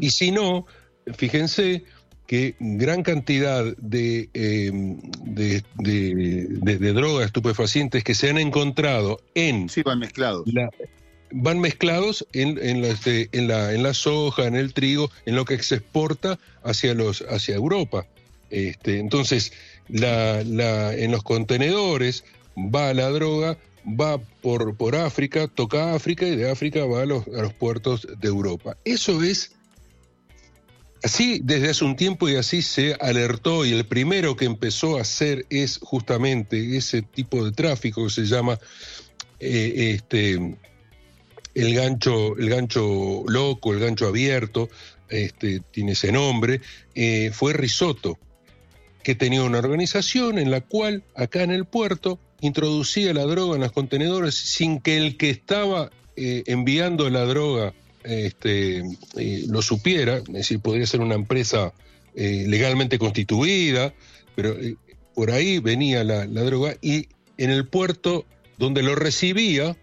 Y 0.02 0.10
si 0.10 0.32
no, 0.32 0.66
fíjense 1.16 1.84
que 2.28 2.56
gran 2.60 3.04
cantidad 3.04 3.66
de, 3.78 4.30
em, 4.34 5.00
de, 5.24 5.64
de, 5.76 6.94
drogas 6.94 7.26
estupefacientes 7.28 8.04
que 8.04 8.16
se 8.16 8.30
han 8.30 8.38
encontrado 8.38 9.22
en... 9.36 9.70
Sí, 9.70 9.84
van 9.84 10.00
mezclados. 10.00 10.46
Van 11.34 11.60
mezklados 11.60 12.26
en, 12.32 12.60
en, 12.62 12.86
este, 12.86 13.28
en, 13.32 13.48
la, 13.48 13.74
en 13.74 13.84
la 13.84 13.94
soja, 13.94 14.46
en 14.46 14.56
el 14.56 14.74
trigo, 14.74 15.10
en 15.26 15.36
lo 15.36 15.46
que 15.46 15.62
se 15.62 15.76
exporta 15.76 16.40
hacia, 16.64 16.94
los, 16.94 17.22
hacia 17.30 17.56
Europa. 17.56 18.06
Este, 18.50 19.00
entonces, 19.00 19.52
la, 19.90 20.44
la, 20.44 20.94
en 20.94 21.12
los 21.12 21.24
contenedores 21.24 22.24
va 22.56 22.94
la 22.94 23.10
droga, 23.10 23.58
va 23.86 24.20
por, 24.42 24.78
por 24.78 24.96
África, 24.96 25.48
toca 25.48 25.96
África 25.96 26.28
y 26.28 26.36
de 26.36 26.50
África 26.50 26.86
va 26.86 27.02
a 27.02 27.06
los, 27.06 27.28
a 27.28 27.42
los 27.42 27.54
puertos 27.54 28.08
de 28.20 28.28
Europa. 28.28 28.78
Eso 28.86 29.24
es 29.24 29.52
Así 31.04 31.42
desde 31.44 31.70
hace 31.70 31.84
un 31.84 31.98
tiempo 31.98 32.30
y 32.30 32.38
así 32.38 32.62
se 32.62 32.94
alertó 32.94 33.66
y 33.66 33.74
el 33.74 33.86
primero 33.86 34.38
que 34.38 34.46
empezó 34.46 34.98
a 34.98 35.02
hacer 35.02 35.46
es 35.50 35.78
justamente 35.82 36.78
ese 36.78 37.02
tipo 37.02 37.44
de 37.44 37.52
tráfico 37.52 38.06
que 38.06 38.10
se 38.10 38.24
llama 38.24 38.58
eh, 39.42 39.96
este, 39.96 40.56
el 41.56 41.76
gancho, 41.76 42.38
el 42.38 42.50
gancho 42.50 43.24
loco, 43.28 43.74
el 43.74 43.80
gancho 43.80 44.08
abierto, 44.08 44.70
este, 45.10 45.62
tiene 45.72 45.92
ese 45.92 46.12
nombre, 46.12 46.62
eh, 46.96 47.32
fue 47.32 47.54
Risotto, 47.54 48.18
que 49.04 49.16
tenía 49.16 49.44
una 49.44 49.60
organización 49.60 50.40
en 50.40 50.50
la 50.50 50.62
cual 50.62 51.04
acá 51.16 51.44
en 51.44 51.52
el 51.52 51.66
puerto 51.66 52.20
introducía 52.42 53.14
la 53.14 53.24
droga 53.24 53.56
en 53.56 53.62
los 53.62 53.72
contenedores 53.72 54.36
sin 54.36 54.80
que 54.80 54.98
el 54.98 55.18
que 55.18 55.30
estaba 55.30 55.92
eh, 56.16 56.44
enviando 56.48 57.10
la 57.10 57.26
droga 57.26 57.74
este, 58.04 58.80
eh, 59.18 59.46
lo 59.48 59.62
supiera, 59.62 60.18
es 60.18 60.24
decir, 60.26 60.60
podría 60.60 60.88
ser 60.88 61.02
una 61.02 61.16
empresa 61.16 61.74
legalmente 62.16 63.00
constituida, 63.00 63.92
pero 64.36 64.56
por 65.16 65.32
ahí 65.32 65.58
venía 65.58 66.04
la, 66.04 66.28
droga 66.28 66.78
y 66.80 67.08
en 67.38 67.50
el 67.50 67.68
puerto 67.68 68.26
donde 68.60 68.84
lo 68.84 68.94
recibía, 68.94 69.76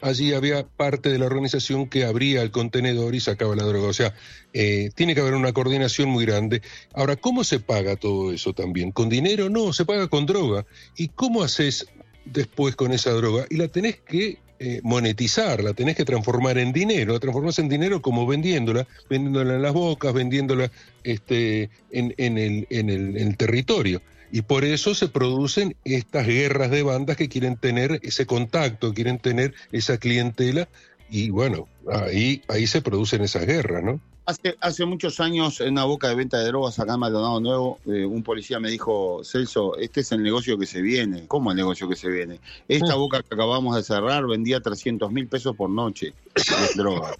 allí 0.00 0.32
había 0.32 0.66
parte 0.66 1.10
de 1.10 1.18
la 1.18 1.26
organización 1.26 1.88
que 1.88 2.04
abría 2.04 2.42
el 2.42 2.50
contenedor 2.50 3.14
y 3.14 3.20
sacaba 3.20 3.56
la 3.56 3.64
droga. 3.64 3.88
O 3.88 3.92
sea, 3.92 4.14
tiene 4.52 5.14
que 5.14 5.20
haber 5.20 5.34
una 5.34 5.52
coordinación 5.52 6.08
muy 6.08 6.26
grande. 6.26 6.62
Ahora, 6.94 7.16
¿cómo 7.16 7.44
se 7.44 7.60
paga 7.60 7.96
todo 7.96 8.32
eso 8.32 8.52
también? 8.52 8.92
¿Con 8.92 9.08
dinero? 9.08 9.48
No, 9.48 9.72
se 9.72 9.84
paga 9.84 10.08
con 10.08 10.26
droga. 10.26 10.66
¿Y 10.96 11.08
cómo 11.08 11.42
haces 11.42 11.86
después 12.24 12.76
con 12.76 12.92
esa 12.92 13.10
droga? 13.12 13.46
Y 13.50 13.56
la 13.56 13.68
tenés 13.68 13.96
que 14.00 14.38
eh, 14.62 14.82
monetizar, 14.82 15.64
la 15.64 15.72
tenés 15.72 15.96
que 15.96 16.04
transformar 16.04 16.58
en 16.58 16.70
dinero, 16.70 17.14
la 17.14 17.18
transformás 17.18 17.58
en 17.58 17.70
dinero 17.70 18.02
como 18.02 18.26
vendiéndola, 18.26 18.86
vendiéndola 19.08 19.54
en 19.54 19.62
las 19.62 19.72
bocas, 19.72 20.12
vendiéndola 20.12 20.70
este, 21.02 21.70
en, 21.90 22.12
el, 22.18 22.66
en, 22.68 22.90
el, 22.90 23.36
territorio. 23.38 24.02
Y 24.32 24.42
por 24.42 24.64
eso 24.64 24.94
se 24.94 25.08
producen 25.08 25.76
estas 25.84 26.26
guerras 26.26 26.70
de 26.70 26.82
bandas 26.82 27.16
que 27.16 27.28
quieren 27.28 27.56
tener 27.56 28.00
ese 28.02 28.26
contacto, 28.26 28.94
quieren 28.94 29.18
tener 29.18 29.54
esa 29.72 29.98
clientela, 29.98 30.68
y 31.10 31.30
bueno, 31.30 31.66
ahí, 31.92 32.42
ahí 32.48 32.66
se 32.66 32.82
producen 32.82 33.22
esas 33.22 33.44
guerras, 33.44 33.82
¿no? 33.82 34.00
Hace, 34.26 34.56
hace 34.60 34.84
muchos 34.84 35.18
años, 35.18 35.60
en 35.60 35.72
una 35.72 35.84
boca 35.84 36.08
de 36.08 36.14
venta 36.14 36.38
de 36.38 36.46
drogas 36.46 36.78
acá 36.78 36.94
en 36.94 37.00
Maldonado 37.00 37.40
Nuevo, 37.40 37.80
eh, 37.86 38.04
un 38.04 38.22
policía 38.22 38.60
me 38.60 38.70
dijo, 38.70 39.22
Celso, 39.24 39.76
este 39.76 40.02
es 40.02 40.12
el 40.12 40.22
negocio 40.22 40.56
que 40.56 40.66
se 40.66 40.80
viene. 40.82 41.26
¿Cómo 41.26 41.50
el 41.50 41.56
negocio 41.56 41.88
que 41.88 41.96
se 41.96 42.08
viene? 42.08 42.38
Esta 42.68 42.94
mm. 42.94 42.98
boca 42.98 43.22
que 43.22 43.34
acabamos 43.34 43.74
de 43.74 43.82
cerrar 43.82 44.24
vendía 44.28 44.60
300 44.60 45.10
mil 45.10 45.26
pesos 45.26 45.56
por 45.56 45.68
noche 45.68 46.14
de 46.34 46.42
droga. 46.76 47.16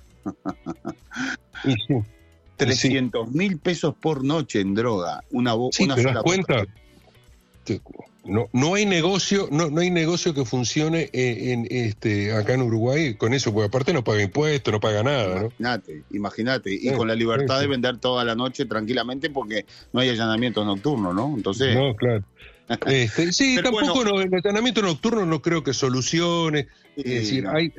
300 2.56 3.28
mil 3.32 3.58
pesos 3.58 3.94
por 4.00 4.22
noche 4.22 4.60
en 4.60 4.74
droga. 4.74 5.24
Una, 5.32 5.54
sí, 5.72 5.84
una 5.84 5.96
sola 5.96 6.22
cuenta? 6.22 6.64
No, 8.24 8.48
no 8.52 8.74
hay 8.74 8.84
negocio, 8.84 9.48
no, 9.50 9.70
no 9.70 9.80
hay 9.80 9.90
negocio 9.90 10.34
que 10.34 10.44
funcione 10.44 11.08
en, 11.12 11.66
este 11.70 12.32
acá 12.32 12.54
en 12.54 12.62
Uruguay 12.62 13.14
con 13.14 13.32
eso, 13.32 13.52
porque 13.52 13.68
aparte 13.68 13.92
no 13.92 14.04
paga 14.04 14.22
impuestos, 14.22 14.72
no 14.72 14.80
paga 14.80 15.02
nada, 15.02 15.40
Imagínate, 15.40 16.02
imagínate, 16.10 16.74
y 16.74 16.90
con 16.92 17.08
la 17.08 17.14
libertad 17.14 17.60
de 17.60 17.66
vender 17.66 17.98
toda 17.98 18.24
la 18.24 18.34
noche 18.34 18.66
tranquilamente 18.66 19.30
porque 19.30 19.64
no 19.92 20.00
hay 20.00 20.10
allanamientos 20.10 20.66
nocturnos, 20.66 21.14
¿no? 21.14 21.32
Entonces. 21.34 21.74
No, 21.74 21.94
claro. 21.96 22.24
Este, 22.86 23.32
sí, 23.32 23.58
tampoco 23.60 24.20
el 24.20 24.32
allanamiento 24.32 24.80
nocturno 24.80 25.26
no 25.26 25.42
creo 25.42 25.64
que 25.64 25.74
solucione. 25.74 26.68
es 26.96 27.04
decir, 27.04 27.48
hay, 27.48 27.72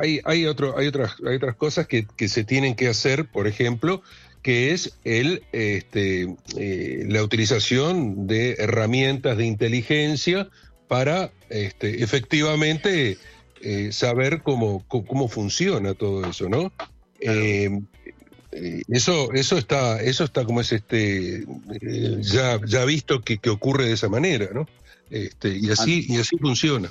hay, 0.00 0.20
hay, 0.24 0.46
otro, 0.46 0.78
hay, 0.78 0.86
otras, 0.86 1.16
hay 1.26 1.34
otras 1.34 1.56
cosas 1.56 1.88
que, 1.88 2.06
que 2.16 2.28
se 2.28 2.44
tienen 2.44 2.76
que 2.76 2.86
hacer, 2.86 3.26
por 3.26 3.48
ejemplo, 3.48 4.00
que 4.42 4.72
es 4.72 4.98
el, 5.04 5.44
este, 5.52 6.34
eh, 6.56 7.04
la 7.08 7.22
utilización 7.22 8.26
de 8.26 8.54
herramientas 8.58 9.36
de 9.36 9.46
inteligencia 9.46 10.48
para 10.88 11.32
este, 11.48 12.02
efectivamente 12.02 13.18
eh, 13.60 13.92
saber 13.92 14.42
cómo, 14.42 14.84
cómo, 14.88 15.28
funciona 15.28 15.94
todo 15.94 16.28
eso, 16.28 16.48
¿no? 16.48 16.72
Eh, 17.20 17.70
eso, 18.88 19.32
eso 19.32 19.56
está, 19.56 20.02
eso 20.02 20.24
está 20.24 20.44
como 20.44 20.60
es 20.60 20.72
este, 20.72 21.46
ya, 22.20 22.60
ya 22.66 22.84
visto 22.84 23.22
que, 23.22 23.38
que, 23.38 23.48
ocurre 23.48 23.86
de 23.86 23.94
esa 23.94 24.08
manera, 24.08 24.48
¿no? 24.52 24.66
Este, 25.08 25.56
y 25.56 25.70
así, 25.70 26.04
y 26.08 26.18
así 26.18 26.36
funciona. 26.36 26.90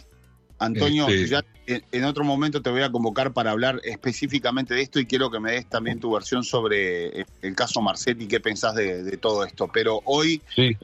Antonio, 0.61 1.07
este, 1.07 1.27
ya 1.27 1.43
en 1.65 2.03
otro 2.03 2.23
momento 2.23 2.61
te 2.61 2.69
voy 2.69 2.81
a 2.81 2.91
convocar 2.91 3.33
para 3.33 3.51
hablar 3.51 3.81
específicamente 3.83 4.73
de 4.73 4.81
esto 4.81 4.99
y 4.99 5.05
quiero 5.05 5.31
que 5.31 5.39
me 5.39 5.51
des 5.53 5.67
también 5.67 5.99
tu 5.99 6.11
versión 6.11 6.43
sobre 6.43 7.25
el 7.41 7.55
caso 7.55 7.81
Marcetti, 7.81 8.27
qué 8.27 8.39
pensás 8.39 8.75
de, 8.75 9.17
todo 9.17 9.43
esto. 9.43 9.69
Pero 9.73 10.01
hoy 10.05 10.41
eh, 10.57 10.75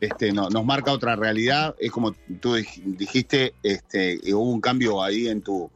este, 0.00 0.32
no, 0.32 0.48
nos 0.48 0.64
marca 0.64 0.92
otra 0.92 1.14
realidad. 1.14 1.76
Es 1.78 1.92
como 1.92 2.12
tú 2.40 2.56
dijiste, 2.84 3.54
este, 3.62 4.18
hubo 4.32 4.50
un 4.50 4.60
cambio 4.60 5.02
ahí 5.02 5.28
en 5.28 5.42
tu, 5.42 5.70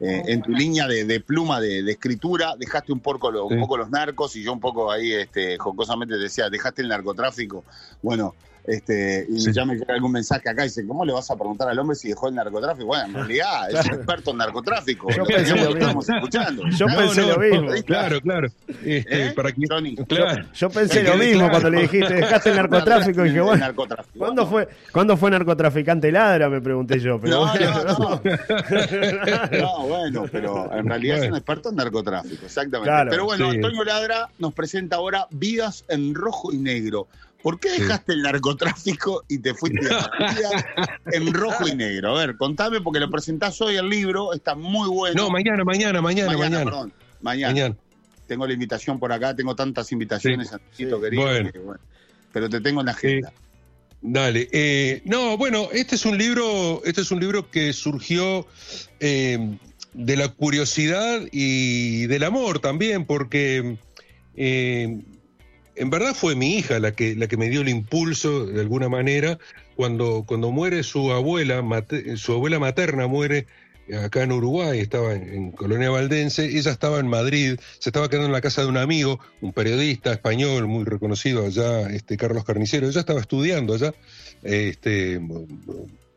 eh, 0.00 0.22
en 0.26 0.42
tu 0.42 0.50
línea 0.50 0.86
de, 0.86 1.20
pluma 1.20 1.60
de, 1.60 1.88
escritura. 1.90 2.56
Dejaste 2.58 2.92
un 2.92 3.00
poco, 3.00 3.28
un 3.46 3.60
poco 3.60 3.76
los 3.76 3.90
narcos 3.90 4.34
y 4.36 4.42
yo 4.42 4.52
un 4.52 4.60
poco 4.60 4.90
ahí 4.90 5.12
este, 5.12 5.56
jocosamente 5.58 6.16
decía, 6.16 6.50
dejaste 6.50 6.82
el 6.82 6.88
narcotráfico. 6.88 7.64
Bueno, 8.02 8.34
este, 8.68 9.26
y 9.30 9.50
ya 9.50 9.64
me 9.64 9.76
llega 9.76 9.94
algún 9.94 10.12
mensaje 10.12 10.46
acá 10.46 10.62
y 10.62 10.68
dice, 10.68 10.86
¿cómo 10.86 11.02
le 11.02 11.14
vas 11.14 11.30
a 11.30 11.36
preguntar 11.36 11.70
al 11.70 11.78
hombre 11.78 11.96
si 11.96 12.08
dejó 12.08 12.28
el 12.28 12.34
narcotráfico? 12.34 12.88
Bueno, 12.88 13.06
en 13.06 13.14
realidad 13.14 13.70
es 13.70 13.86
un 13.86 13.94
experto 13.94 14.30
en 14.32 14.36
narcotráfico. 14.36 15.08
Yo 15.10 15.24
pensé 15.24 15.56
lo 15.56 15.74
mismo. 15.74 16.02
Yo 16.76 16.86
pensé 16.86 17.22
lo 17.22 17.38
mismo. 17.38 17.70
Claro, 17.86 18.20
claro. 18.20 18.48
Este, 18.84 19.28
¿Eh? 19.28 19.32
para 19.32 19.52
claro. 19.52 20.42
Yo 20.52 20.68
pensé 20.68 21.02
lo 21.02 21.16
mismo 21.16 21.48
cuando 21.48 21.70
le 21.70 21.80
dijiste, 21.80 22.12
dejaste 22.12 22.50
el 22.50 22.56
narcotráfico 22.68 23.24
y 23.24 23.28
dije, 23.28 23.40
bueno, 23.40 23.66
¿cuándo 24.18 24.46
fue, 24.46 24.68
¿cuándo 24.92 25.16
fue 25.16 25.30
narcotraficante 25.30 26.12
ladra? 26.12 26.50
Me 26.50 26.60
pregunté 26.60 27.00
yo. 27.00 27.18
Pero 27.18 27.46
no, 27.46 27.54
no, 27.54 27.98
no. 27.98 28.20
no, 29.60 29.86
bueno, 29.88 30.24
pero 30.30 30.70
en 30.74 30.86
realidad 30.86 31.24
es 31.24 31.30
un 31.30 31.36
experto 31.36 31.70
en 31.70 31.76
narcotráfico, 31.76 32.44
exactamente. 32.44 33.06
pero 33.08 33.24
bueno, 33.24 33.48
Antonio 33.48 33.82
Ladra 33.82 34.28
nos 34.38 34.52
presenta 34.52 34.96
ahora 34.96 35.26
Vidas 35.30 35.86
en 35.88 36.14
Rojo 36.14 36.52
y 36.52 36.58
Negro 36.58 37.06
¿Por 37.42 37.60
qué 37.60 37.70
dejaste 37.70 38.12
el 38.14 38.22
narcotráfico 38.22 39.24
y 39.28 39.38
te 39.38 39.54
fuiste 39.54 39.86
a 39.88 40.10
la 40.18 40.32
vida 40.34 40.94
en 41.12 41.32
rojo 41.32 41.68
y 41.68 41.74
negro? 41.74 42.16
A 42.16 42.26
ver, 42.26 42.36
contame 42.36 42.80
porque 42.80 42.98
lo 42.98 43.10
presentás 43.10 43.60
hoy 43.60 43.76
el 43.76 43.88
libro, 43.88 44.32
está 44.32 44.54
muy 44.54 44.88
bueno. 44.88 45.22
No, 45.22 45.30
mañana, 45.30 45.64
mañana, 45.64 46.02
mañana, 46.02 46.36
mañana. 46.36 46.64
Perdón, 46.64 46.92
mañana. 47.20 47.76
Tengo 48.26 48.46
la 48.46 48.52
invitación 48.52 48.98
por 48.98 49.12
acá, 49.12 49.34
tengo 49.34 49.54
tantas 49.54 49.90
invitaciones, 49.92 50.50
sí. 50.72 50.84
querido. 50.84 50.98
Bueno. 50.98 51.50
Pero 52.32 52.50
te 52.50 52.60
tengo 52.60 52.80
en 52.80 52.86
la 52.86 52.92
agenda. 52.92 53.32
Dale. 54.00 54.48
Eh, 54.52 55.02
no, 55.04 55.36
bueno, 55.36 55.68
este 55.72 55.94
es 55.94 56.04
un 56.04 56.18
libro, 56.18 56.82
este 56.84 57.00
es 57.00 57.10
un 57.10 57.20
libro 57.20 57.50
que 57.50 57.72
surgió 57.72 58.46
eh, 59.00 59.56
de 59.94 60.16
la 60.16 60.28
curiosidad 60.28 61.22
y 61.32 62.06
del 62.06 62.24
amor 62.24 62.60
también, 62.60 63.06
porque 63.06 63.78
eh, 64.36 65.00
en 65.78 65.90
verdad 65.90 66.14
fue 66.14 66.34
mi 66.34 66.56
hija 66.56 66.78
la 66.78 66.92
que, 66.92 67.14
la 67.14 67.26
que 67.26 67.36
me 67.36 67.48
dio 67.48 67.60
el 67.60 67.68
impulso, 67.68 68.46
de 68.46 68.60
alguna 68.60 68.88
manera, 68.88 69.38
cuando, 69.76 70.24
cuando 70.26 70.50
muere 70.50 70.82
su 70.82 71.12
abuela, 71.12 71.62
su 72.16 72.32
abuela 72.32 72.58
materna 72.58 73.06
muere 73.06 73.46
acá 73.96 74.22
en 74.22 74.32
Uruguay, 74.32 74.80
estaba 74.80 75.14
en, 75.14 75.52
Colonia 75.52 75.90
Valdense, 75.90 76.44
ella 76.44 76.70
estaba 76.70 76.98
en 76.98 77.08
Madrid, 77.08 77.58
se 77.78 77.88
estaba 77.88 78.08
quedando 78.08 78.26
en 78.26 78.32
la 78.32 78.40
casa 78.40 78.62
de 78.62 78.68
un 78.68 78.76
amigo, 78.76 79.18
un 79.40 79.52
periodista 79.52 80.12
español 80.12 80.66
muy 80.66 80.84
reconocido 80.84 81.46
allá, 81.46 81.88
este 81.90 82.16
Carlos 82.16 82.44
Carnicero, 82.44 82.88
ella 82.88 83.00
estaba 83.00 83.20
estudiando 83.20 83.74
allá, 83.74 83.94
este, 84.42 85.20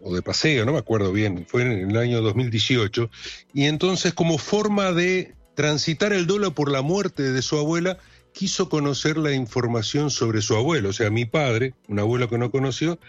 o 0.01 0.13
de 0.13 0.21
paseo, 0.21 0.65
no 0.65 0.73
me 0.73 0.79
acuerdo 0.79 1.11
bien, 1.11 1.45
fue 1.47 1.61
en 1.61 1.91
el 1.91 1.97
año 1.97 2.21
2018, 2.21 3.09
y 3.53 3.65
entonces 3.65 4.13
como 4.13 4.37
forma 4.37 4.91
de 4.91 5.33
transitar 5.55 6.13
el 6.13 6.27
duelo 6.27 6.53
por 6.53 6.71
la 6.71 6.81
muerte 6.81 7.31
de 7.31 7.41
su 7.41 7.57
abuela, 7.57 7.97
quiso 8.33 8.69
conocer 8.69 9.17
la 9.17 9.33
información 9.33 10.09
sobre 10.09 10.41
su 10.41 10.55
abuelo, 10.55 10.89
o 10.89 10.93
sea, 10.93 11.09
mi 11.09 11.25
padre, 11.25 11.73
un 11.87 11.99
abuelo 11.99 12.29
que 12.29 12.37
no 12.37 12.51
conoció, 12.51 12.99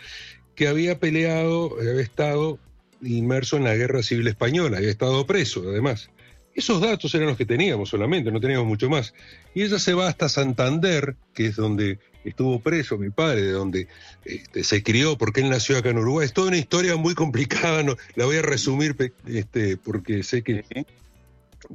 que 0.54 0.68
había 0.68 0.98
peleado, 0.98 1.76
había 1.78 2.02
estado 2.02 2.58
inmerso 3.02 3.56
en 3.56 3.64
la 3.64 3.74
guerra 3.74 4.02
civil 4.02 4.28
española, 4.28 4.78
había 4.78 4.90
estado 4.90 5.26
preso 5.26 5.62
además. 5.68 6.10
Esos 6.54 6.80
datos 6.82 7.14
eran 7.14 7.28
los 7.28 7.38
que 7.38 7.46
teníamos 7.46 7.88
solamente, 7.88 8.30
no 8.30 8.40
teníamos 8.40 8.66
mucho 8.66 8.90
más. 8.90 9.14
Y 9.54 9.62
ella 9.62 9.78
se 9.78 9.94
va 9.94 10.08
hasta 10.08 10.28
Santander, 10.28 11.16
que 11.32 11.46
es 11.46 11.56
donde 11.56 11.98
estuvo 12.24 12.60
preso 12.60 12.98
mi 12.98 13.10
padre, 13.10 13.42
de 13.42 13.52
donde 13.52 13.88
este, 14.24 14.62
se 14.62 14.82
crió, 14.82 15.16
porque 15.16 15.40
él 15.40 15.48
nació 15.48 15.78
acá 15.78 15.90
en 15.90 15.98
Uruguay. 15.98 16.26
Es 16.26 16.34
toda 16.34 16.48
una 16.48 16.58
historia 16.58 16.96
muy 16.96 17.14
complicada, 17.14 17.82
no, 17.82 17.96
la 18.14 18.26
voy 18.26 18.36
a 18.36 18.42
resumir 18.42 18.96
este, 19.26 19.78
porque 19.78 20.22
sé 20.22 20.42
que 20.42 20.64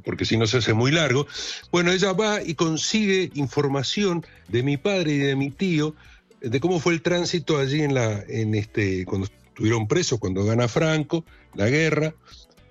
porque 0.04 0.24
si 0.24 0.36
no 0.36 0.46
se 0.46 0.58
hace 0.58 0.74
muy 0.74 0.90
largo. 0.90 1.26
Bueno, 1.70 1.92
ella 1.92 2.12
va 2.12 2.42
y 2.42 2.54
consigue 2.54 3.30
información 3.34 4.24
de 4.48 4.62
mi 4.62 4.76
padre 4.76 5.12
y 5.12 5.18
de 5.18 5.36
mi 5.36 5.50
tío 5.50 5.94
de 6.40 6.60
cómo 6.60 6.78
fue 6.80 6.92
el 6.94 7.02
tránsito 7.02 7.58
allí 7.58 7.82
en 7.82 7.94
la, 7.94 8.22
en 8.28 8.54
este, 8.54 9.04
cuando 9.04 9.26
estuvieron 9.26 9.88
presos, 9.88 10.18
cuando 10.18 10.44
gana 10.44 10.68
Franco, 10.68 11.24
la 11.54 11.68
guerra. 11.68 12.14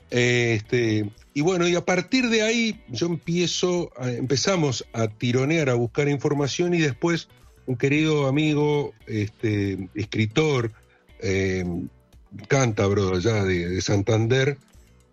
Este, 0.10 1.10
y 1.34 1.42
bueno, 1.42 1.68
y 1.68 1.76
a 1.76 1.84
partir 1.84 2.30
de 2.30 2.42
ahí 2.42 2.82
yo 2.88 3.08
empiezo, 3.08 3.92
empezamos 4.00 4.86
a 4.94 5.08
tironear, 5.08 5.70
a 5.70 5.74
buscar 5.74 6.08
información 6.08 6.74
y 6.74 6.80
después 6.80 7.28
un 7.66 7.76
querido 7.76 8.28
amigo, 8.28 8.94
este, 9.06 9.90
escritor, 9.94 10.72
eh, 11.20 11.66
cántabro 12.48 13.16
allá 13.16 13.44
de, 13.44 13.82
Santander, 13.82 14.58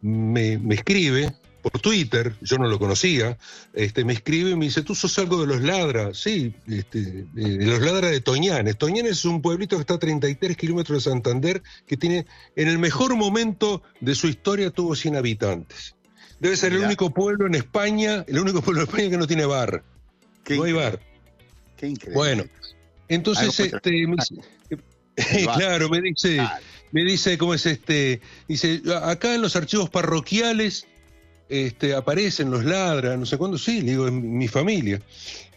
me, 0.00 0.58
me, 0.58 0.76
escribe 0.76 1.32
por 1.64 1.80
Twitter, 1.80 2.34
yo 2.42 2.58
no 2.58 2.68
lo 2.68 2.78
conocía, 2.78 3.38
este, 3.72 4.04
me 4.04 4.12
escribe 4.12 4.50
y 4.50 4.56
me 4.56 4.66
dice, 4.66 4.82
tú 4.82 4.94
sos 4.94 5.18
algo 5.18 5.40
de 5.40 5.46
los 5.46 5.62
Ladras, 5.62 6.18
sí, 6.18 6.54
este, 6.68 7.24
de 7.32 7.64
los 7.64 7.80
Ladras 7.80 8.10
de 8.10 8.20
Toñanes. 8.20 8.76
Toñanes 8.76 9.12
es 9.12 9.24
un 9.24 9.40
pueblito 9.40 9.76
que 9.76 9.80
está 9.80 9.94
a 9.94 9.98
33 9.98 10.58
kilómetros 10.58 11.02
de 11.02 11.10
Santander, 11.10 11.62
que 11.86 11.96
tiene, 11.96 12.26
en 12.54 12.68
el 12.68 12.78
mejor 12.78 13.16
momento 13.16 13.82
de 14.00 14.14
su 14.14 14.28
historia 14.28 14.70
tuvo 14.70 14.94
100 14.94 15.16
habitantes. 15.16 15.94
Debe 16.38 16.54
ser 16.56 16.74
el 16.74 16.80
único 16.80 17.08
pueblo 17.14 17.46
en 17.46 17.54
España, 17.54 18.24
el 18.28 18.38
único 18.38 18.60
pueblo 18.60 18.82
en 18.82 18.88
España 18.88 19.08
que 19.08 19.16
no 19.16 19.26
tiene 19.26 19.46
bar. 19.46 19.82
no 20.50 20.64
hay 20.64 20.72
bar. 20.72 21.00
Qué 21.78 21.88
increíble. 21.88 22.14
Bueno, 22.14 22.44
entonces, 23.08 23.58
este, 23.58 24.06
claro, 25.56 25.88
me 25.88 26.02
dice, 26.02 26.46
me 26.92 27.04
dice, 27.04 27.38
¿cómo 27.38 27.54
es 27.54 27.64
este? 27.64 28.20
Dice, 28.48 28.82
acá 29.02 29.34
en 29.34 29.40
los 29.40 29.56
archivos 29.56 29.88
parroquiales 29.88 30.86
este, 31.48 31.94
aparecen 31.94 32.50
los 32.50 32.64
ladras, 32.64 33.18
no 33.18 33.26
sé 33.26 33.36
cuándo, 33.36 33.58
sí, 33.58 33.82
le 33.82 33.92
digo, 33.92 34.08
en 34.08 34.36
mi 34.36 34.48
familia. 34.48 35.00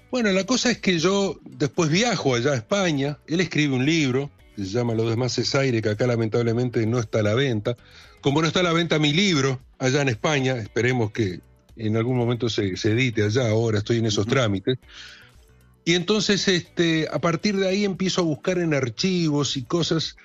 Bueno, 0.10 0.32
la 0.32 0.46
cosa 0.46 0.72
es 0.72 0.78
que 0.80 1.00
yo 1.00 1.40
después 1.44 1.90
viajo 1.90 2.36
allá 2.36 2.52
a 2.52 2.56
España, 2.56 3.18
él 3.28 3.42
escribe 3.42 3.76
un 3.76 3.86
libro, 3.86 4.32
que 4.56 4.64
se 4.64 4.72
llama 4.72 4.94
Los 4.94 5.10
demás 5.10 5.38
es 5.38 5.54
aire, 5.54 5.82
que 5.82 5.90
acá 5.90 6.08
lamentablemente 6.08 6.86
no 6.86 7.00
está 7.00 7.20
a 7.20 7.24
la 7.24 7.34
venta. 7.34 7.76
Como 8.22 8.42
no 8.42 8.48
está 8.48 8.62
a 8.62 8.64
la 8.64 8.74
venta 8.74 9.00
mi 9.00 9.14
libro 9.14 9.60
allá 9.78 10.02
en 10.02 10.10
España, 10.10 10.58
esperemos 10.58 11.12
que 11.12 11.42
en 11.76 11.98
algún 11.98 12.18
momento 12.18 12.50
se, 12.50 12.70
edite 12.70 13.24
allá, 13.24 13.50
ahora 13.50 13.80
estoy 13.80 13.98
en 13.98 14.06
esos 14.06 14.26
trámites. 14.26 14.80
Y 15.86 15.94
entonces, 15.94 16.48
este, 16.48 17.08
a 17.12 17.20
partir 17.20 17.56
de 17.56 17.68
ahí 17.68 17.86
empiezo 17.86 18.22
a 18.22 18.26
buscar 18.26 18.58
en 18.58 18.74
archivos 18.74 19.56
y 19.58 19.64
cosas 19.64 20.18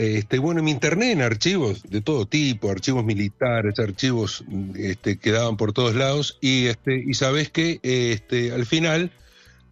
este, 0.00 0.38
bueno, 0.38 0.60
en 0.60 0.64
mi 0.64 0.70
internet, 0.70 1.10
en 1.10 1.20
archivos 1.20 1.82
de 1.82 2.00
todo 2.00 2.24
tipo, 2.24 2.70
archivos 2.70 3.04
militares, 3.04 3.78
archivos 3.78 4.42
este, 4.74 5.18
que 5.18 5.30
daban 5.30 5.58
por 5.58 5.74
todos 5.74 5.94
lados, 5.94 6.38
y, 6.40 6.68
este, 6.68 7.04
sabes 7.12 7.50
que 7.50 7.80
este, 7.82 8.52
al 8.52 8.64
final, 8.64 9.12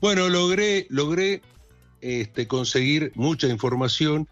bueno, 0.02 0.28
logré, 0.28 0.86
logré 0.90 1.40
este, 2.02 2.46
conseguir 2.46 3.10
mucha 3.14 3.48
información 3.48 4.28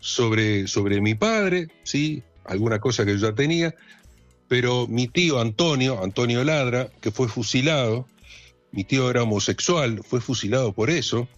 sobre, 0.00 0.66
sobre 0.66 1.00
mi 1.00 1.14
padre, 1.14 1.68
sí, 1.84 2.24
alguna 2.44 2.80
cosa 2.80 3.04
que 3.04 3.12
yo 3.12 3.28
ya 3.28 3.32
tenía, 3.32 3.72
pero 4.48 4.88
mi 4.88 5.06
tío 5.06 5.40
Antonio, 5.40 6.02
Antonio 6.02 6.42
Ladra, 6.42 6.90
que 7.00 7.12
fue 7.12 7.28
fusilado, 7.28 8.08
mi 8.72 8.82
tío 8.82 9.08
era 9.08 9.22
homosexual, 9.22 10.02
fue 10.02 10.20
fusilado 10.20 10.72
por 10.72 10.90
eso, 10.90 11.28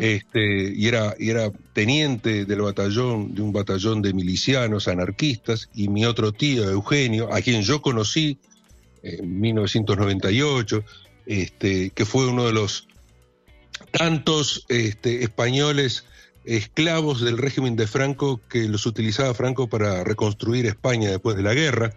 este, 0.00 0.72
y, 0.74 0.88
era, 0.88 1.14
era 1.18 1.50
teniente 1.72 2.44
del 2.44 2.62
batallón, 2.62 3.34
de 3.34 3.42
un 3.42 3.52
batallón 3.52 4.02
de 4.02 4.12
milicianos 4.12 4.88
anarquistas, 4.88 5.68
y 5.74 5.88
mi 5.88 6.04
otro 6.04 6.32
tío, 6.32 6.68
Eugenio, 6.68 7.32
a 7.32 7.40
quien 7.40 7.62
yo 7.62 7.80
conocí 7.80 8.38
en 9.02 9.40
1998, 9.40 10.84
este, 11.26 11.90
que 11.90 12.04
fue 12.04 12.28
uno 12.28 12.46
de 12.46 12.52
los 12.52 12.88
tantos 13.92 14.64
este, 14.68 15.22
españoles 15.22 16.04
esclavos 16.44 17.20
del 17.20 17.38
régimen 17.38 17.76
de 17.76 17.86
Franco 17.86 18.40
que 18.48 18.68
los 18.68 18.86
utilizaba 18.86 19.34
Franco 19.34 19.68
para 19.68 20.02
reconstruir 20.02 20.66
España 20.66 21.10
después 21.10 21.36
de 21.36 21.42
la 21.42 21.54
guerra. 21.54 21.94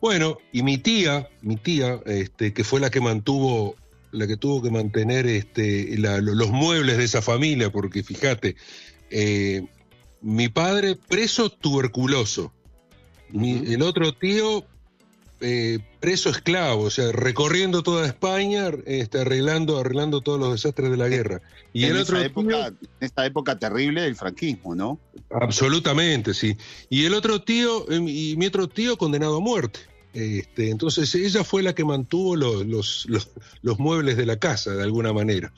Bueno, 0.00 0.38
y 0.52 0.62
mi 0.62 0.78
tía, 0.78 1.28
mi 1.42 1.56
tía, 1.56 2.00
este, 2.06 2.52
que 2.52 2.64
fue 2.64 2.80
la 2.80 2.90
que 2.90 3.00
mantuvo 3.00 3.76
la 4.12 4.26
que 4.26 4.36
tuvo 4.36 4.62
que 4.62 4.70
mantener 4.70 5.26
este, 5.26 5.96
los 5.98 6.50
muebles 6.50 6.96
de 6.96 7.04
esa 7.04 7.22
familia, 7.22 7.70
porque 7.70 8.02
fíjate, 8.02 8.56
eh, 9.10 9.66
mi 10.20 10.48
padre 10.48 10.96
preso 10.96 11.50
tuberculoso, 11.50 12.52
el 13.32 13.82
otro 13.82 14.14
tío 14.14 14.64
eh, 15.40 15.78
preso 16.00 16.30
esclavo, 16.30 16.84
o 16.84 16.90
sea, 16.90 17.12
recorriendo 17.12 17.84
toda 17.84 18.06
España, 18.06 18.70
este, 18.86 19.20
arreglando, 19.20 19.78
arreglando 19.78 20.20
todos 20.20 20.40
los 20.40 20.50
desastres 20.50 20.90
de 20.90 20.96
la 20.96 21.08
guerra. 21.08 21.40
Y 21.72 21.84
en 21.84 21.92
el 21.92 22.02
otro 22.02 22.20
época, 22.20 22.68
en 22.68 22.76
esta 22.98 23.24
época 23.24 23.56
terrible 23.56 24.02
del 24.02 24.16
franquismo, 24.16 24.74
¿no? 24.74 24.98
Absolutamente, 25.30 26.34
sí. 26.34 26.56
Y 26.90 27.04
el 27.04 27.14
otro 27.14 27.40
tío, 27.42 27.86
y 27.88 28.34
mi 28.36 28.46
otro 28.46 28.68
tío 28.68 28.96
condenado 28.96 29.36
a 29.36 29.40
muerte. 29.40 29.80
Este, 30.14 30.70
entonces 30.70 31.14
ella 31.14 31.44
fue 31.44 31.62
la 31.62 31.74
que 31.74 31.84
mantuvo 31.84 32.34
los, 32.34 33.06
los, 33.06 33.78
muebles 33.78 34.16
de 34.16 34.26
la 34.26 34.38
casa, 34.38 34.74
de 34.74 34.82
alguna 34.82 35.12
manera. 35.12 35.52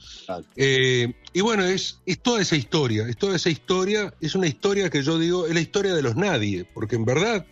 Eh, 0.56 1.12
y 1.32 1.40
bueno, 1.40 1.64
es, 1.64 2.00
es, 2.04 2.18
toda 2.18 2.42
esa 2.42 2.56
historia, 2.56 3.08
es 3.08 3.16
toda 3.16 3.36
esa 3.36 3.48
historia, 3.48 4.12
es 4.20 4.34
una 4.34 4.48
historia 4.48 4.90
que 4.90 5.02
yo 5.02 5.18
digo, 5.18 5.46
es 5.46 5.54
la 5.54 5.60
historia 5.60 5.94
de 5.94 6.02
los 6.02 6.16
nadie, 6.16 6.64
porque 6.74 6.96
en 6.96 7.04
verdad 7.04 7.46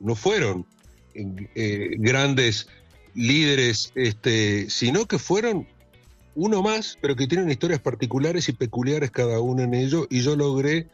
no 0.00 0.14
fueron 0.14 0.66
eh, 1.14 1.94
grandes 1.98 2.68
líderes, 3.14 3.92
este, 3.94 4.68
sino 4.68 5.06
que 5.06 5.18
fueron 5.18 5.66
uno 6.34 6.62
más, 6.62 6.98
pero 7.00 7.16
que 7.16 7.26
tienen 7.26 7.50
historias 7.50 7.80
particulares 7.80 8.48
y 8.48 8.52
peculiares 8.52 9.10
cada 9.10 9.40
uno 9.40 9.62
en 9.62 9.74
ello, 9.74 10.06
y 10.10 10.20
yo 10.20 10.36
logré 10.36 10.88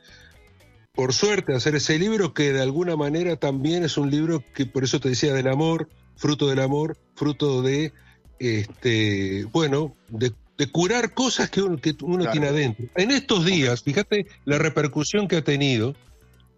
por 0.94 1.12
suerte, 1.12 1.54
hacer 1.54 1.74
ese 1.76 1.98
libro 1.98 2.34
que 2.34 2.52
de 2.52 2.62
alguna 2.62 2.96
manera 2.96 3.36
también 3.36 3.84
es 3.84 3.96
un 3.96 4.10
libro 4.10 4.42
que 4.54 4.66
por 4.66 4.84
eso 4.84 5.00
te 5.00 5.08
decía 5.08 5.32
del 5.32 5.48
amor, 5.48 5.88
fruto 6.16 6.48
del 6.48 6.60
amor, 6.60 6.98
fruto 7.14 7.62
de, 7.62 7.92
este, 8.38 9.44
bueno, 9.52 9.96
de, 10.08 10.32
curar 10.72 11.14
cosas 11.14 11.48
que 11.48 11.62
uno, 11.62 11.78
que 11.78 11.96
uno 12.02 12.30
tiene 12.30 12.48
adentro. 12.48 12.86
En 12.94 13.10
estos 13.10 13.46
días, 13.46 13.82
fíjate 13.82 14.26
la 14.44 14.58
repercusión 14.58 15.26
que 15.26 15.36
ha 15.36 15.44
tenido, 15.44 15.94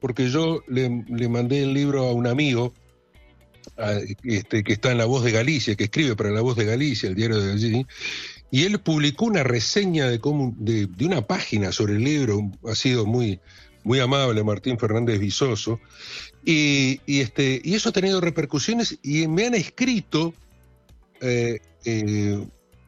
porque 0.01 0.29
yo 0.29 0.64
le, 0.66 0.88
mandé 1.29 1.62
el 1.62 1.73
libro 1.73 2.09
a 2.09 2.12
un 2.12 2.27
amigo 2.27 2.73
este, 4.25 4.64
que 4.64 4.73
está 4.73 4.90
en 4.90 4.99
La 4.99 5.05
Voz 5.05 5.23
de 5.23 5.31
Galicia, 5.31 5.77
que 5.77 5.85
escribe 5.85 6.16
para 6.16 6.31
La 6.31 6.40
Voz 6.40 6.57
de 6.57 6.64
Galicia, 6.64 7.09
el 7.09 7.14
diario 7.14 7.40
de 7.40 7.53
allí, 7.53 7.87
y 8.51 8.64
él 8.64 8.81
publicó 8.81 9.27
una 9.27 9.45
reseña 9.45 10.09
de, 10.09 10.18
cómo, 10.18 10.53
de, 10.59 10.87
de 10.87 11.07
una 11.07 11.25
página 11.25 11.71
sobre 11.71 11.92
el 11.92 12.03
libro, 12.03 12.51
ha 12.68 12.75
sido 12.75 13.07
muy, 13.07 13.40
muy 13.85 14.01
amable 14.01 14.45
Martín 14.45 14.79
Fernández 14.79 15.18
Visoso, 15.18 15.81
y, 16.45 17.01
este, 17.07 17.61
y 17.62 17.75
eso 17.75 17.90
ha 17.90 17.92
tenido 17.92 18.21
repercusiones 18.21 18.99
y 19.03 19.27
me 19.29 19.47
han 19.47 19.55
escrito 19.55 20.35
eh, 21.21 21.61
eh, 21.85 22.45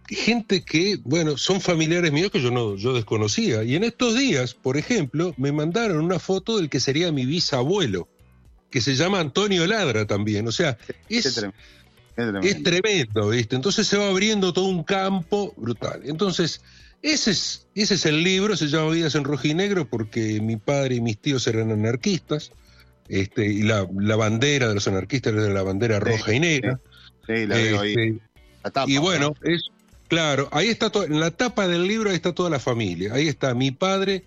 gente 0.09 0.62
que, 0.62 0.98
bueno, 1.04 1.37
son 1.37 1.61
familiares 1.61 2.12
míos 2.12 2.30
que 2.30 2.40
yo 2.40 2.50
no 2.50 2.76
yo 2.76 2.92
desconocía. 2.92 3.62
Y 3.64 3.76
en 3.76 3.85
estos 3.85 4.16
días, 4.16 4.54
por 4.54 4.76
ejemplo, 4.76 5.35
me 5.37 5.52
mandaron 5.52 6.04
una 6.04 6.18
foto 6.18 6.57
del 6.57 6.68
que 6.68 6.80
sería 6.80 7.12
mi 7.12 7.24
bisabuelo, 7.24 8.09
que 8.70 8.80
se 8.80 8.94
llama 8.94 9.20
Antonio 9.20 9.66
Ladra 9.66 10.07
también. 10.07 10.46
O 10.48 10.52
sea, 10.52 10.76
es, 11.09 11.44
es 12.42 12.62
tremendo, 12.62 13.28
¿viste? 13.30 13.57
Entonces 13.57 13.87
se 13.87 13.96
va 13.96 14.09
abriendo 14.09 14.52
todo 14.52 14.66
un 14.66 14.85
campo 14.85 15.54
brutal. 15.57 16.02
Entonces, 16.04 16.61
ese 17.04 17.32
es, 17.32 17.66
ese 17.74 17.94
es 17.94 18.06
el 18.06 18.22
libro, 18.22 18.56
se 18.56 18.68
llama 18.68 18.90
Vidas 18.90 19.14
en 19.14 19.24
Rojo 19.24 19.46
y 19.46 19.52
Negro 19.52 19.86
porque 19.86 20.40
mi 20.40 20.56
padre 20.56 20.94
y 20.94 21.00
mis 21.02 21.18
tíos 21.18 21.46
eran 21.46 21.70
anarquistas, 21.70 22.50
este, 23.10 23.44
y 23.44 23.62
la, 23.62 23.84
bandera 24.16 24.68
de 24.68 24.74
los 24.74 24.88
anarquistas 24.88 25.34
era 25.34 25.42
la 25.50 25.62
bandera 25.62 26.00
roja 26.00 26.32
y 26.32 26.40
negra. 26.40 26.80
Sí, 27.26 27.46
la 27.46 27.56
veo 27.56 27.80
ahí. 27.80 27.94
Este, 28.64 28.80
y 28.86 28.96
bueno, 28.96 29.34
es 29.42 29.68
claro, 30.08 30.48
ahí 30.50 30.68
está 30.68 30.90
en 31.04 31.20
la 31.20 31.30
tapa 31.30 31.68
del 31.68 31.86
libro 31.86 32.08
ahí 32.08 32.16
está 32.16 32.32
toda 32.32 32.48
la 32.48 32.58
familia. 32.58 33.12
Ahí 33.12 33.28
está 33.28 33.52
mi 33.52 33.70
padre, 33.70 34.24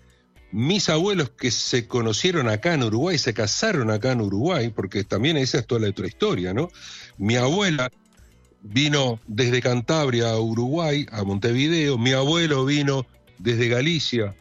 mis 0.52 0.88
abuelos 0.88 1.30
que 1.30 1.50
se 1.50 1.88
conocieron 1.88 2.48
acá 2.48 2.74
en 2.74 2.84
Uruguay, 2.84 3.18
se 3.18 3.34
casaron 3.34 3.90
acá 3.90 4.12
en 4.12 4.20
Uruguay, 4.20 4.68
porque 4.68 5.02
también 5.02 5.36
esa 5.36 5.58
es 5.58 5.66
toda 5.66 5.80
la 5.80 5.88
otra 5.88 6.06
historia, 6.06 6.54
¿no? 6.54 6.70
Mi 7.16 7.34
abuela 7.34 7.90
vino 8.70 9.20
desde 9.26 9.62
Cantabria 9.62 10.30
a 10.30 10.40
Uruguay, 10.40 11.06
a 11.10 11.24
Montevideo, 11.24 11.98
mi 11.98 12.12
abuelo 12.12 12.64
vino 12.64 13.06
desde 13.38 13.68
Galicia 13.68 14.34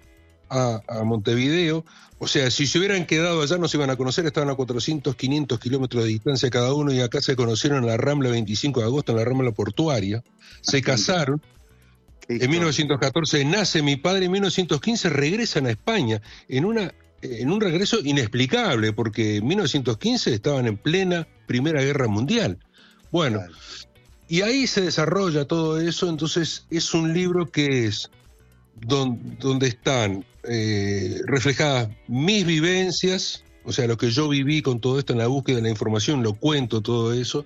a, 0.49 0.81
Montevideo, 1.03 1.85
o 2.19 2.27
sea, 2.27 2.49
si 2.49 2.67
se 2.67 2.79
hubieran 2.79 3.05
quedado 3.05 3.41
allá 3.41 3.57
no 3.57 3.67
se 3.67 3.77
iban 3.77 3.89
a 3.89 3.95
conocer, 3.95 4.25
estaban 4.25 4.49
a 4.49 4.55
400, 4.55 5.15
500 5.15 5.59
kilómetros 5.59 6.03
de 6.03 6.09
distancia 6.09 6.49
cada 6.49 6.73
uno 6.73 6.91
y 6.93 7.01
acá 7.01 7.21
se 7.21 7.35
conocieron 7.35 7.83
en 7.83 7.89
la 7.89 7.97
Rambla 7.97 8.29
25 8.29 8.79
de 8.79 8.85
agosto, 8.85 9.11
en 9.11 9.17
la 9.19 9.25
Rambla 9.25 9.51
portuaria, 9.51 10.23
se 10.61 10.81
casaron, 10.81 11.41
en 12.29 12.49
1914 12.49 13.45
nace 13.45 13.81
mi 13.81 13.95
padre, 13.95 14.25
en 14.25 14.31
1915 14.31 15.09
regresan 15.09 15.65
a 15.65 15.71
España 15.71 16.21
en, 16.49 16.65
una, 16.65 16.93
en 17.21 17.51
un 17.51 17.61
regreso 17.61 17.99
inexplicable, 18.03 18.93
porque 18.93 19.37
en 19.37 19.47
1915 19.47 20.33
estaban 20.33 20.67
en 20.67 20.77
plena 20.77 21.27
Primera 21.45 21.81
Guerra 21.81 22.07
Mundial. 22.07 22.59
Bueno, 23.11 23.41
y 24.27 24.41
ahí 24.41 24.67
se 24.67 24.81
desarrolla 24.81 25.45
todo 25.45 25.79
eso, 25.79 26.09
entonces 26.09 26.65
es 26.69 26.93
un 26.93 27.13
libro 27.13 27.49
que 27.49 27.85
es 27.85 28.09
donde, 28.75 29.67
están 29.67 30.25
eh, 30.43 31.21
reflejadas 31.25 31.89
mis 32.07 32.45
vivencias, 32.45 33.43
o 33.63 33.71
sea, 33.71 33.87
lo 33.87 33.97
que 33.97 34.11
yo 34.11 34.29
viví 34.29 34.61
con 34.61 34.79
todo 34.79 34.99
esto 34.99 35.13
en 35.13 35.19
la 35.19 35.27
búsqueda 35.27 35.57
de 35.57 35.63
la 35.63 35.69
información, 35.69 36.23
lo 36.23 36.33
cuento 36.33 36.81
todo 36.81 37.13
eso, 37.13 37.45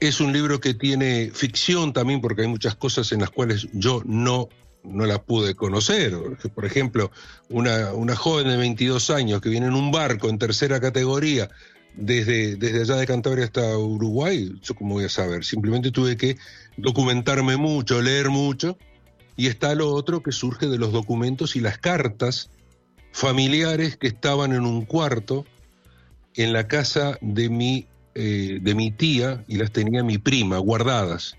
es 0.00 0.20
un 0.20 0.32
libro 0.32 0.60
que 0.60 0.74
tiene 0.74 1.30
ficción 1.32 1.92
también, 1.92 2.20
porque 2.20 2.42
hay 2.42 2.48
muchas 2.48 2.74
cosas 2.74 3.10
en 3.12 3.20
las 3.20 3.30
cuales 3.30 3.66
yo 3.72 4.02
no, 4.04 4.48
no 4.82 5.06
la 5.06 5.22
pude 5.22 5.54
conocer. 5.54 6.14
Por 6.54 6.64
ejemplo, 6.64 7.10
una, 7.48 7.92
una 7.92 8.14
joven 8.14 8.48
de 8.48 8.56
22 8.56 9.10
años 9.10 9.40
que 9.40 9.48
viene 9.48 9.66
en 9.66 9.74
un 9.74 9.90
barco 9.92 10.28
en 10.28 10.38
tercera 10.38 10.80
categoría 10.80 11.48
desde, 11.96 12.56
desde 12.56 12.82
allá 12.82 12.96
de 12.96 13.06
Cantabria 13.06 13.44
hasta 13.44 13.78
Uruguay, 13.78 14.52
yo 14.62 14.74
cómo 14.74 14.94
voy 14.94 15.04
a 15.04 15.08
saber. 15.08 15.44
Simplemente 15.44 15.90
tuve 15.90 16.16
que 16.16 16.36
documentarme 16.76 17.56
mucho, 17.56 18.02
leer 18.02 18.30
mucho. 18.30 18.76
Y 19.36 19.48
está 19.48 19.74
lo 19.74 19.92
otro 19.92 20.22
que 20.22 20.30
surge 20.30 20.68
de 20.68 20.78
los 20.78 20.92
documentos 20.92 21.56
y 21.56 21.60
las 21.60 21.78
cartas 21.78 22.50
familiares 23.12 23.96
que 23.96 24.06
estaban 24.06 24.52
en 24.52 24.64
un 24.64 24.84
cuarto 24.84 25.44
en 26.34 26.52
la 26.52 26.68
casa 26.68 27.18
de 27.20 27.48
mi 27.48 27.86
eh, 28.16 28.60
de 28.62 28.74
mi 28.76 28.92
tía 28.92 29.44
y 29.48 29.56
las 29.56 29.72
tenía 29.72 30.04
mi 30.04 30.18
prima 30.18 30.58
guardadas, 30.58 31.36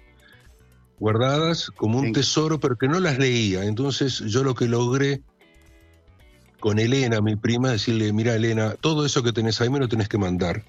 guardadas 1.00 1.72
como 1.74 2.00
un 2.00 2.12
tesoro, 2.12 2.60
pero 2.60 2.76
que 2.76 2.90
no 2.90 3.00
las 3.00 3.18
leía. 3.18 3.64
Entonces 3.64 4.20
yo 4.26 4.44
lo 4.44 4.56
que 4.56 4.68
logré 4.68 5.22
con 6.66 6.80
Elena, 6.80 7.22
mi 7.22 7.36
prima, 7.36 7.70
decirle, 7.70 8.12
mira 8.12 8.34
Elena, 8.34 8.74
todo 8.82 9.06
eso 9.06 9.22
que 9.22 9.32
tenés 9.32 9.62
ahí 9.62 9.70
me 9.70 9.78
lo 9.78 9.88
tenés 9.88 10.10
que 10.10 10.18
mandar. 10.18 10.64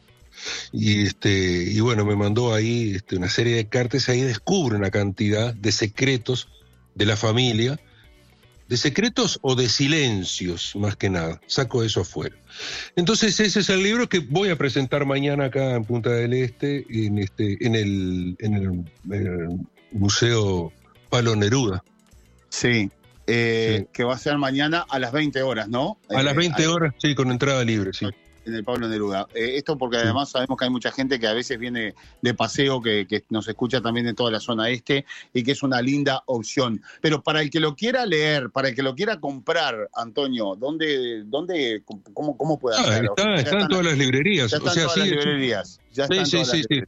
Y, 0.71 1.07
este, 1.07 1.31
y 1.73 1.81
bueno, 1.81 2.05
me 2.05 2.15
mandó 2.15 2.53
ahí 2.53 2.93
este, 2.97 3.17
una 3.17 3.31
serie 3.31 3.57
de 3.57 3.67
cartas, 3.67 4.11
ahí 4.11 4.21
descubre 4.21 4.77
una 4.77 4.91
cantidad 4.91 5.55
de 5.55 5.73
secretos 5.73 6.49
de 6.95 7.07
la 7.07 7.17
familia 7.17 7.81
de 8.69 8.77
secretos 8.77 9.39
o 9.41 9.55
de 9.55 9.71
silencios, 9.71 10.77
más 10.77 10.97
que 10.97 11.09
nada. 11.09 11.41
Saco 11.47 11.83
eso 11.83 12.03
afuera. 12.03 12.37
Entonces 12.95 13.41
ese 13.41 13.61
es 13.61 13.71
el 13.71 13.83
libro 13.83 14.07
que 14.07 14.19
voy 14.19 14.51
a 14.51 14.57
presentar 14.57 15.07
mañana 15.07 15.47
acá 15.47 15.77
en 15.77 15.85
Punta 15.87 16.11
del 16.11 16.35
Este, 16.35 16.85
en, 16.91 17.17
este, 17.17 17.65
en, 17.65 17.75
el, 17.75 18.37
en 18.39 18.53
el, 18.53 19.61
Museo 19.93 20.75
Palo 21.09 21.37
Neruda. 21.37 21.83
Sí, 22.51 22.91
eh, 23.27 23.87
que 23.93 24.05
va 24.05 24.15
a 24.15 24.19
ser 24.19 24.39
mañana 24.39 24.85
a 24.89 24.99
las 24.99 25.13
20 25.13 25.43
horas, 25.43 25.69
¿no? 25.69 25.99
A 26.11 26.23
las 26.23 26.35
20 26.35 26.63
eh, 26.63 26.67
horas, 26.67 26.95
sí, 26.99 27.15
con 27.15 27.31
entrada 27.31 27.65
libre, 27.65 27.93
sí 27.93 28.07
en 28.47 28.55
el 28.55 28.65
Pablo 28.65 28.89
Neruda. 28.89 29.27
Eh, 29.35 29.55
esto 29.57 29.77
porque 29.77 29.99
además 29.99 30.31
sabemos 30.31 30.57
que 30.57 30.65
hay 30.65 30.71
mucha 30.71 30.93
gente 30.93 31.19
que 31.19 31.27
a 31.27 31.35
veces 31.35 31.59
viene 31.59 31.95
de 32.23 32.35
paseo, 32.35 32.81
que, 32.81 33.07
nos 33.29 33.49
escucha 33.49 33.81
también 33.81 34.07
de 34.07 34.15
toda 34.15 34.31
la 34.31 34.41
zona 34.41 34.71
este 34.71 35.05
y 35.33 35.43
que 35.43 35.53
es 35.53 35.63
una 35.63 35.83
linda 35.83 36.23
opción. 36.27 36.81
Pero 37.01 37.23
para 37.23 37.43
el 37.43 37.51
que 37.51 37.61
lo 37.61 37.75
quiera 37.75 38.07
leer, 38.07 38.51
para 38.51 38.69
el 38.69 38.75
que 38.75 38.83
lo 38.83 38.95
quiera 38.95 39.19
comprar, 39.21 39.89
Antonio, 39.95 40.55
¿dónde, 40.57 41.25
dónde 41.25 41.83
cómo, 42.15 42.37
cómo 42.37 42.59
puede 42.59 42.77
ah, 42.79 42.83
hacerlo? 42.83 43.15
está, 43.17 43.61
en 43.61 43.69
todas 43.69 43.85
las 43.85 43.99
librerías. 43.99 44.51
Ya 44.51 44.59
están 44.59 44.75
todas 44.75 44.97
las 44.97 45.09
librerías. 45.09 45.81
Ya 45.93 46.07
sí, 46.07 46.25
sí, 46.25 46.45
sí, 46.45 46.63
sí. 46.69 46.83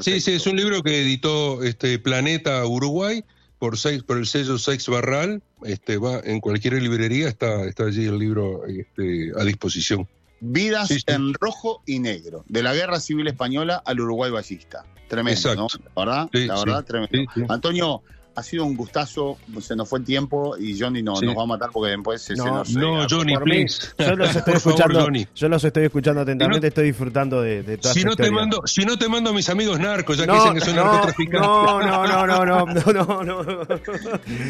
Sí, 0.00 0.20
sí, 0.20 0.32
es 0.32 0.46
un 0.48 0.56
libro 0.56 0.82
que 0.82 1.02
editó 1.02 1.62
este 1.62 2.00
Planeta 2.00 2.66
Uruguay 2.66 3.24
por, 3.64 3.78
seis, 3.78 4.02
por 4.02 4.18
el 4.18 4.26
sello 4.26 4.58
Sex 4.58 4.90
Barral. 4.90 5.42
Este, 5.62 5.96
va 5.96 6.20
en 6.22 6.40
cualquier 6.40 6.74
librería, 6.82 7.28
está, 7.28 7.64
está 7.64 7.84
allí 7.84 8.04
el 8.04 8.18
libro 8.18 8.66
este, 8.66 9.32
a 9.38 9.42
disposición. 9.42 10.06
Vidas 10.40 10.90
en 11.06 11.32
rojo 11.32 11.82
y 11.86 11.98
negro, 11.98 12.44
de 12.46 12.62
la 12.62 12.74
Guerra 12.74 13.00
Civil 13.00 13.26
Española 13.26 13.82
al 13.86 14.00
Uruguay 14.00 14.30
ballista. 14.30 14.84
Tremendo, 15.08 15.54
¿no? 15.54 15.68
La 15.96 16.04
verdad, 16.04 16.28
la 16.32 16.58
verdad, 16.58 16.84
tremendo. 16.84 17.30
Antonio, 17.48 18.02
ha 18.36 18.42
sido 18.42 18.64
un 18.64 18.76
gustazo, 18.76 19.38
se 19.60 19.76
nos 19.76 19.88
fue 19.88 20.00
el 20.00 20.04
tiempo 20.04 20.56
y 20.58 20.78
Johnny 20.78 21.02
no, 21.02 21.20
nos 21.20 21.36
va 21.36 21.42
a 21.42 21.46
matar 21.46 21.70
porque 21.72 21.92
después 21.92 22.22
se, 22.22 22.34
no, 22.34 22.44
se 22.44 22.50
nos... 22.50 22.70
No, 22.74 23.06
Johnny, 23.08 23.36
please. 23.36 23.88
Yo 23.98 24.16
los 24.16 24.34
estoy 24.34 24.54
escuchando, 24.54 25.08
yo 25.34 25.48
los 25.48 25.64
estoy 25.64 25.84
escuchando 25.84 26.22
atentamente, 26.22 26.68
estoy 26.68 26.86
disfrutando 26.86 27.40
de, 27.42 27.62
de 27.62 27.78
toda 27.78 27.94
si 27.94 28.04
no 28.04 28.16
te 28.16 28.30
mando 28.30 28.62
Si 28.66 28.84
no 28.84 28.98
te 28.98 29.08
mando 29.08 29.30
a 29.30 29.32
mis 29.32 29.48
amigos 29.48 29.78
narcos, 29.78 30.18
ya 30.18 30.26
que 30.26 30.32
dicen 30.32 30.54
que 30.54 30.60
son 30.60 30.76
narcotraficantes. 30.76 31.40
No, 31.40 31.80
no, 31.80 32.06
no, 32.06 32.26
no, 32.26 32.44
no, 32.44 33.24
no, 33.24 33.42
no, 33.44 33.66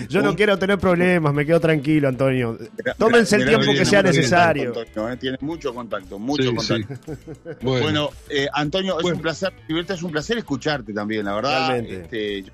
Yo 0.08 0.22
no 0.22 0.34
quiero 0.34 0.58
tener 0.58 0.78
problemas, 0.78 1.34
me 1.34 1.44
quedo 1.44 1.60
tranquilo, 1.60 2.08
Antonio. 2.08 2.58
Tómense 2.98 3.36
el 3.36 3.46
tiempo 3.46 3.72
que 3.72 3.84
sea 3.84 4.02
necesario. 4.02 4.72
Eh, 4.74 5.16
tiene 5.18 5.38
mucho 5.40 5.74
contacto, 5.74 6.18
mucho 6.18 6.54
contacto. 6.54 6.94
Bueno, 7.60 8.10
eh, 8.28 8.48
Antonio, 8.52 8.98
es 8.98 9.04
un 9.04 9.20
placer, 9.20 9.52
es 9.68 10.02
un 10.02 10.10
placer 10.10 10.38
escucharte 10.38 10.92
también, 10.92 11.24
la 11.26 11.34
verdad. 11.34 11.78
Este, 11.78 12.44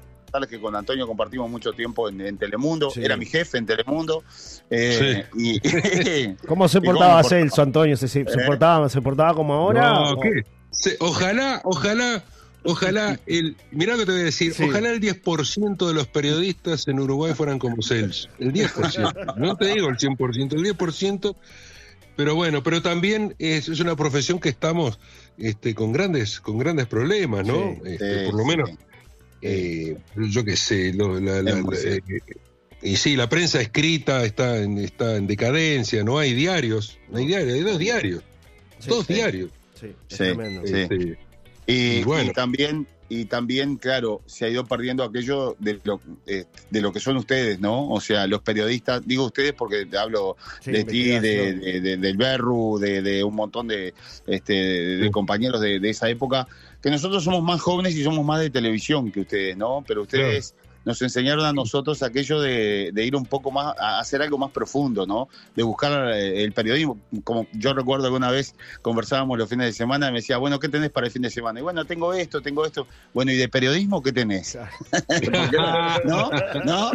que 0.48 0.60
con 0.60 0.74
Antonio 0.76 1.06
compartimos 1.06 1.50
mucho 1.50 1.72
tiempo 1.72 2.08
en, 2.08 2.38
Telemundo, 2.38 2.92
era 2.96 3.16
mi 3.16 3.26
jefe 3.26 3.58
en 3.58 3.66
Telemundo. 3.66 4.22
Eh, 4.70 5.26
¿Cómo 6.46 6.68
se 6.68 6.80
portaba 6.80 7.22
Celso, 7.24 7.62
Antonio? 7.62 7.96
¿Se, 7.96 8.08
se, 8.08 8.20
¿Eh? 8.20 8.26
portaba, 8.46 8.88
¿Se 8.88 9.00
portaba 9.00 9.34
como 9.34 9.54
ahora? 9.54 10.14
ojalá, 11.00 11.60
ojalá, 11.64 12.22
ojalá, 12.64 13.18
el, 13.26 13.56
mirá 13.72 13.94
lo 13.94 14.00
que 14.00 14.06
te 14.06 14.12
voy 14.12 14.20
a 14.20 14.24
decir, 14.24 14.54
ojalá 14.62 14.90
el 14.90 15.00
10% 15.00 15.86
de 15.86 15.94
los 15.94 16.06
periodistas 16.06 16.86
en 16.88 17.00
Uruguay 17.00 17.34
fueran 17.34 17.58
como 17.58 17.82
Celso. 17.82 18.28
El 18.38 18.52
10%, 18.52 19.36
no 19.36 19.56
te 19.56 19.66
digo 19.66 19.88
el 19.88 19.96
100%, 19.96 20.52
el 20.54 20.76
10%. 20.76 21.36
Pero 22.16 22.34
bueno, 22.34 22.62
pero 22.62 22.82
también 22.82 23.34
es, 23.38 23.68
una 23.80 23.96
profesión 23.96 24.40
que 24.40 24.50
estamos 24.50 25.00
este, 25.38 25.74
con 25.74 25.90
grandes 25.92 26.40
con 26.40 26.58
grandes 26.58 26.86
problemas, 26.86 27.46
¿no? 27.46 27.76
Este, 27.84 28.26
por 28.26 28.34
lo 28.34 28.44
menos 28.44 28.70
eh, 29.42 29.96
yo 30.16 30.44
qué 30.44 30.56
sé, 30.56 30.90
eh, 30.90 32.00
y 32.82 32.96
sí, 32.96 33.16
la 33.16 33.28
prensa 33.28 33.60
escrita 33.60 34.24
está 34.24 34.58
en, 34.62 34.78
está 34.78 35.16
en 35.16 35.26
decadencia, 35.26 36.02
no 36.02 36.18
hay 36.18 36.32
diarios, 36.32 36.98
no 37.10 37.18
hay 37.18 37.26
diarios, 37.26 37.54
hay 37.54 37.60
dos 37.60 37.78
diarios, 37.78 38.22
dos 38.86 39.06
diarios. 39.06 39.50
Sí, 39.78 39.94
este, 40.08 41.18
y, 41.66 42.02
bueno. 42.04 42.32
también 42.32 42.86
y 43.10 43.24
también, 43.24 43.76
claro, 43.76 44.22
se 44.24 44.44
ha 44.44 44.48
ido 44.48 44.64
perdiendo 44.64 45.02
aquello 45.02 45.56
de 45.58 45.80
lo, 45.82 46.00
eh, 46.28 46.44
de 46.70 46.80
lo 46.80 46.92
que 46.92 47.00
son 47.00 47.16
ustedes, 47.16 47.58
¿no? 47.58 47.90
O 47.90 48.00
sea, 48.00 48.28
los 48.28 48.40
periodistas, 48.40 49.04
digo 49.04 49.24
ustedes 49.24 49.52
porque 49.52 49.84
hablo 49.98 50.36
de 50.64 50.84
ti, 50.84 51.18
de, 51.18 51.80
del 51.98 52.16
Berru, 52.16 52.78
de, 52.78 53.24
un 53.24 53.34
montón 53.34 53.66
de, 53.66 53.94
este, 54.28 54.52
de 54.54 55.10
compañeros 55.10 55.60
de, 55.60 55.80
esa 55.90 56.08
época, 56.08 56.46
que 56.80 56.88
nosotros 56.88 57.24
somos 57.24 57.42
más 57.42 57.60
jóvenes 57.60 57.96
y 57.96 58.04
somos 58.04 58.24
más 58.24 58.40
de 58.40 58.48
televisión 58.48 59.10
que 59.10 59.22
ustedes, 59.22 59.56
¿no? 59.56 59.84
Pero 59.84 60.02
ustedes 60.02 60.54
nos 60.84 61.00
enseñaron 61.02 61.44
a 61.44 61.52
nosotros 61.52 62.02
aquello 62.02 62.40
de, 62.40 62.92
ir 62.96 63.16
un 63.16 63.26
poco 63.26 63.50
más, 63.50 63.74
a 63.78 63.98
hacer 63.98 64.22
algo 64.22 64.38
más 64.38 64.50
profundo, 64.50 65.06
¿no? 65.06 65.28
De 65.54 65.62
buscar 65.62 66.12
eh, 66.12 66.42
el 66.42 66.52
periodismo. 66.52 66.98
Como 67.24 67.46
yo 67.52 67.74
recuerdo 67.74 68.06
alguna 68.06 68.30
vez 68.30 68.54
conversábamos 68.82 69.38
los 69.38 69.48
fines 69.48 69.66
de 69.66 69.72
semana 69.72 70.08
y 70.08 70.12
me 70.12 70.18
decía, 70.18 70.38
bueno, 70.38 70.58
¿qué 70.58 70.68
tenés 70.68 70.90
para 70.90 71.06
el 71.06 71.12
fin 71.12 71.22
de 71.22 71.30
semana? 71.30 71.60
Y 71.60 71.62
bueno, 71.62 71.84
tengo 71.84 72.12
esto, 72.12 72.40
tengo 72.40 72.64
esto. 72.64 72.86
Bueno, 73.12 73.32
¿y 73.32 73.36
de 73.36 73.48
periodismo 73.48 74.02
qué 74.02 74.12
tenés? 74.12 74.58
¿No? 76.04 76.30
¿No? 76.64 76.92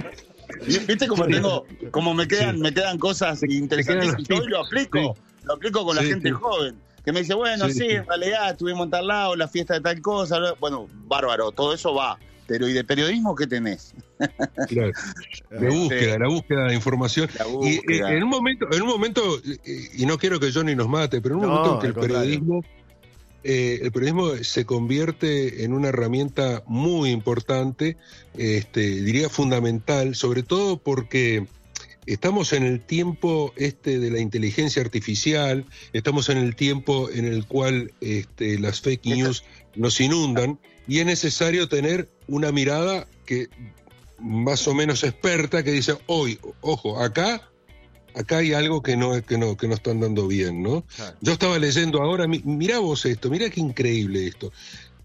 ¿Viste 0.66 1.08
cómo 1.08 1.26
tengo, 1.26 1.66
como 1.92 2.14
me 2.14 2.28
quedan, 2.28 2.60
me 2.60 2.74
quedan 2.74 2.98
cosas 2.98 3.42
interesantes 3.44 4.14
y 4.20 4.24
yo 4.24 4.48
lo 4.48 4.64
aplico, 4.64 5.16
lo 5.44 5.54
aplico 5.54 5.84
con 5.84 5.96
la 5.96 6.04
gente 6.04 6.32
joven 6.32 6.76
que 7.04 7.12
me 7.12 7.20
dice, 7.20 7.36
bueno, 7.36 7.70
sí, 7.70 7.86
en 7.86 8.06
realidad 8.08 8.50
estuvimos 8.50 8.86
en 8.86 8.90
tal 8.90 9.08
lado, 9.08 9.36
la 9.36 9.48
fiesta 9.48 9.76
de 9.76 9.82
tal 9.82 10.02
cosa, 10.02 10.40
bueno, 10.60 10.88
bárbaro, 11.06 11.52
todo 11.52 11.72
eso 11.74 11.94
va. 11.94 12.18
Pero 12.48 12.68
¿y 12.68 12.74
de 12.74 12.84
periodismo 12.84 13.36
qué 13.36 13.48
tenés? 13.48 13.94
Claro. 14.68 14.92
La 15.50 15.70
búsqueda, 15.70 16.18
la 16.18 16.28
búsqueda 16.28 16.68
de 16.68 16.76
información. 16.76 17.30
Y 17.62 17.76
eh, 17.76 18.02
en 18.08 18.24
un 18.24 18.30
momento, 18.30 18.66
en 18.72 18.82
un 18.82 18.88
momento, 18.88 19.22
eh, 19.66 19.90
y 19.94 20.06
no 20.06 20.18
quiero 20.18 20.40
que 20.40 20.52
Johnny 20.52 20.76
nos 20.76 20.88
mate, 20.88 21.22
pero 21.22 21.36
en 21.36 21.42
un 21.42 21.48
momento 21.48 21.76
en 21.76 21.82
que 21.82 21.88
el 21.88 21.94
periodismo, 21.94 22.64
eh, 23.44 23.80
el 23.82 23.92
periodismo 23.92 24.36
se 24.44 24.66
convierte 24.66 25.64
en 25.64 25.74
una 25.74 25.90
herramienta 25.90 26.64
muy 26.66 27.12
importante, 27.12 27.98
este, 28.38 28.82
diría 29.02 29.30
fundamental, 29.30 30.16
sobre 30.16 30.44
todo 30.44 30.78
porque 30.78 31.46
estamos 32.06 32.54
en 32.54 32.64
el 32.64 32.82
tiempo 32.82 33.54
este 33.56 34.00
de 34.00 34.12
la 34.12 34.20
inteligencia 34.20 34.82
artificial, 34.82 35.66
estamos 35.94 36.30
en 36.30 36.38
el 36.38 36.56
tiempo 36.56 37.10
en 37.10 37.26
el 37.26 37.46
cual 37.46 37.94
este, 38.02 38.60
las 38.60 38.82
fake 38.82 39.06
news 39.06 39.44
nos 39.76 40.00
inundan 40.02 40.60
y 40.88 41.00
es 41.00 41.06
necesario 41.06 41.68
tener 41.68 42.10
una 42.28 42.52
mirada 42.52 43.08
que 43.26 43.50
más 44.20 44.68
o 44.68 44.74
menos 44.74 45.04
experta 45.04 45.64
que 45.64 45.72
dice, 45.72 45.98
hoy, 46.08 46.40
ojo, 46.62 47.00
acá 47.02 47.50
acá 48.16 48.38
hay 48.38 48.54
algo 48.54 48.82
que 48.82 48.96
no, 48.96 49.22
que 49.24 49.38
no, 49.38 49.58
que 49.58 49.68
no 49.68 49.76
están 49.76 50.00
dando 50.00 50.28
bien, 50.28 50.64
¿no? 50.64 50.86
Yo 51.22 51.34
estaba 51.34 51.60
leyendo 51.60 52.02
ahora, 52.02 52.28
mirá 52.28 52.80
vos 52.80 53.06
esto, 53.06 53.30
mirá 53.30 53.50
qué 53.50 53.60
increíble 53.60 54.26
esto. 54.28 54.52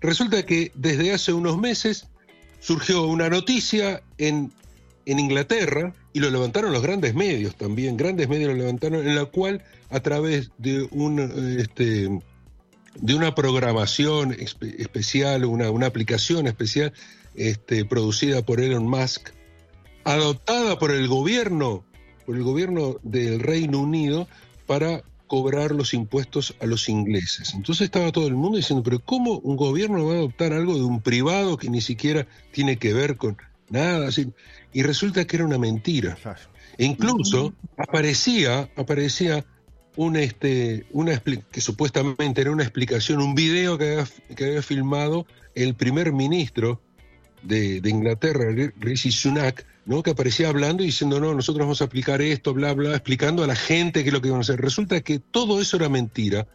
Resulta 0.01 0.47
que 0.47 0.73
desde 0.75 1.13
hace 1.13 1.33
unos 1.33 1.59
meses 1.59 2.07
surgió 2.61 3.05
una 3.07 3.29
noticia 3.29 4.03
en, 4.17 4.53
en 5.07 5.19
Inglaterra, 5.19 5.93
y 6.13 6.21
lo 6.21 6.31
levantaron 6.31 6.73
los 6.73 6.83
grandes 6.83 7.15
medios 7.15 7.55
también, 7.57 7.97
grandes 7.97 8.29
medios 8.29 8.51
lo 8.51 8.57
levantaron, 8.57 9.07
en 9.07 9.15
la 9.15 9.27
cual 9.27 9.63
a 9.91 10.01
través 10.01 10.51
de 10.59 10.89
un 10.91 11.21
este, 11.59 12.21
de 12.97 13.15
una 13.15 13.35
programación 13.35 14.33
especial, 14.33 15.45
una, 15.45 15.71
una, 15.71 15.87
aplicación 15.87 16.47
especial 16.47 16.93
este, 17.35 17.85
producida 17.85 18.43
por 18.43 18.61
Elon 18.61 18.87
Musk, 18.87 19.31
adoptada 20.05 20.79
por 20.79 20.91
el 20.91 21.07
gobierno, 21.07 21.85
por 22.27 22.37
el 22.37 22.43
gobierno 22.43 22.97
del 23.03 23.41
Reino 23.41 23.81
Unido 23.81 24.27
para 24.67 25.03
cobrar 25.29 25.71
los 25.71 25.95
impuestos 25.95 26.57
a 26.61 26.67
los 26.67 26.89
ingleses. 26.89 27.55
Entonces 27.55 27.85
estaba 27.85 28.11
todo 28.11 28.27
el 28.27 28.35
mundo 28.35 28.57
diciendo, 28.57 28.83
pero 28.83 28.99
¿cómo 28.99 29.39
un 29.39 29.57
gobierno 29.57 30.07
va 30.07 30.15
a 30.15 30.17
adoptar 30.17 30.53
algo 30.53 30.75
de 30.75 30.83
un 30.83 31.01
privado 31.01 31.57
que 31.57 31.71
ni 31.71 31.81
siquiera 31.81 32.27
tiene 32.51 32.79
que 32.79 32.93
ver 32.93 33.17
con 33.17 33.37
nada? 33.71 34.09
Así? 34.09 34.33
Y 34.73 34.83
resulta 34.83 35.25
que 35.27 35.37
era 35.37 35.45
una 35.45 35.59
mentira. 35.59 36.17
E 36.79 36.85
incluso 36.85 37.55
aparecía, 37.77 38.71
aparecía 38.77 39.45
un 39.97 40.17
este, 40.17 40.87
una 40.93 41.21
que 41.51 41.61
supuestamente 41.61 42.41
era 42.41 42.53
una 42.53 42.63
explicación, 42.63 43.21
un 43.21 43.35
video 43.35 43.77
que 43.77 43.93
había, 43.93 44.09
que 44.37 44.45
había 44.45 44.63
filmado 44.63 45.27
el 45.55 45.75
primer 45.75 46.13
ministro 46.13 46.81
de, 47.43 47.81
de 47.81 47.91
Inglaterra, 47.91 48.47
Rishi 48.79 49.11
Sunak, 49.11 49.67
¿no? 49.87 50.03
que 50.03 50.11
aparecía 50.11 50.49
hablando 50.49 50.83
y 50.83 50.87
diciendo, 50.87 51.21
no, 51.21 51.35
nosotros 51.35 51.65
vamos 51.65 51.83
a 51.83 51.87
aplicar 51.87 52.23
esto, 52.23 52.55
bla, 52.55 52.73
bla, 52.75 52.93
explicando 52.93 53.43
a 53.43 53.47
la 53.47 53.57
gente 53.57 54.03
qué 54.03 54.09
es 54.09 54.13
lo 54.13 54.21
que 54.21 54.29
iban 54.29 54.39
a 54.39 54.43
hacer. 54.43 54.61
Resulta 54.61 55.01
que 55.01 55.19
todo 55.19 55.61
eso 55.61 55.77
era 55.77 55.89
mentira. 55.89 56.47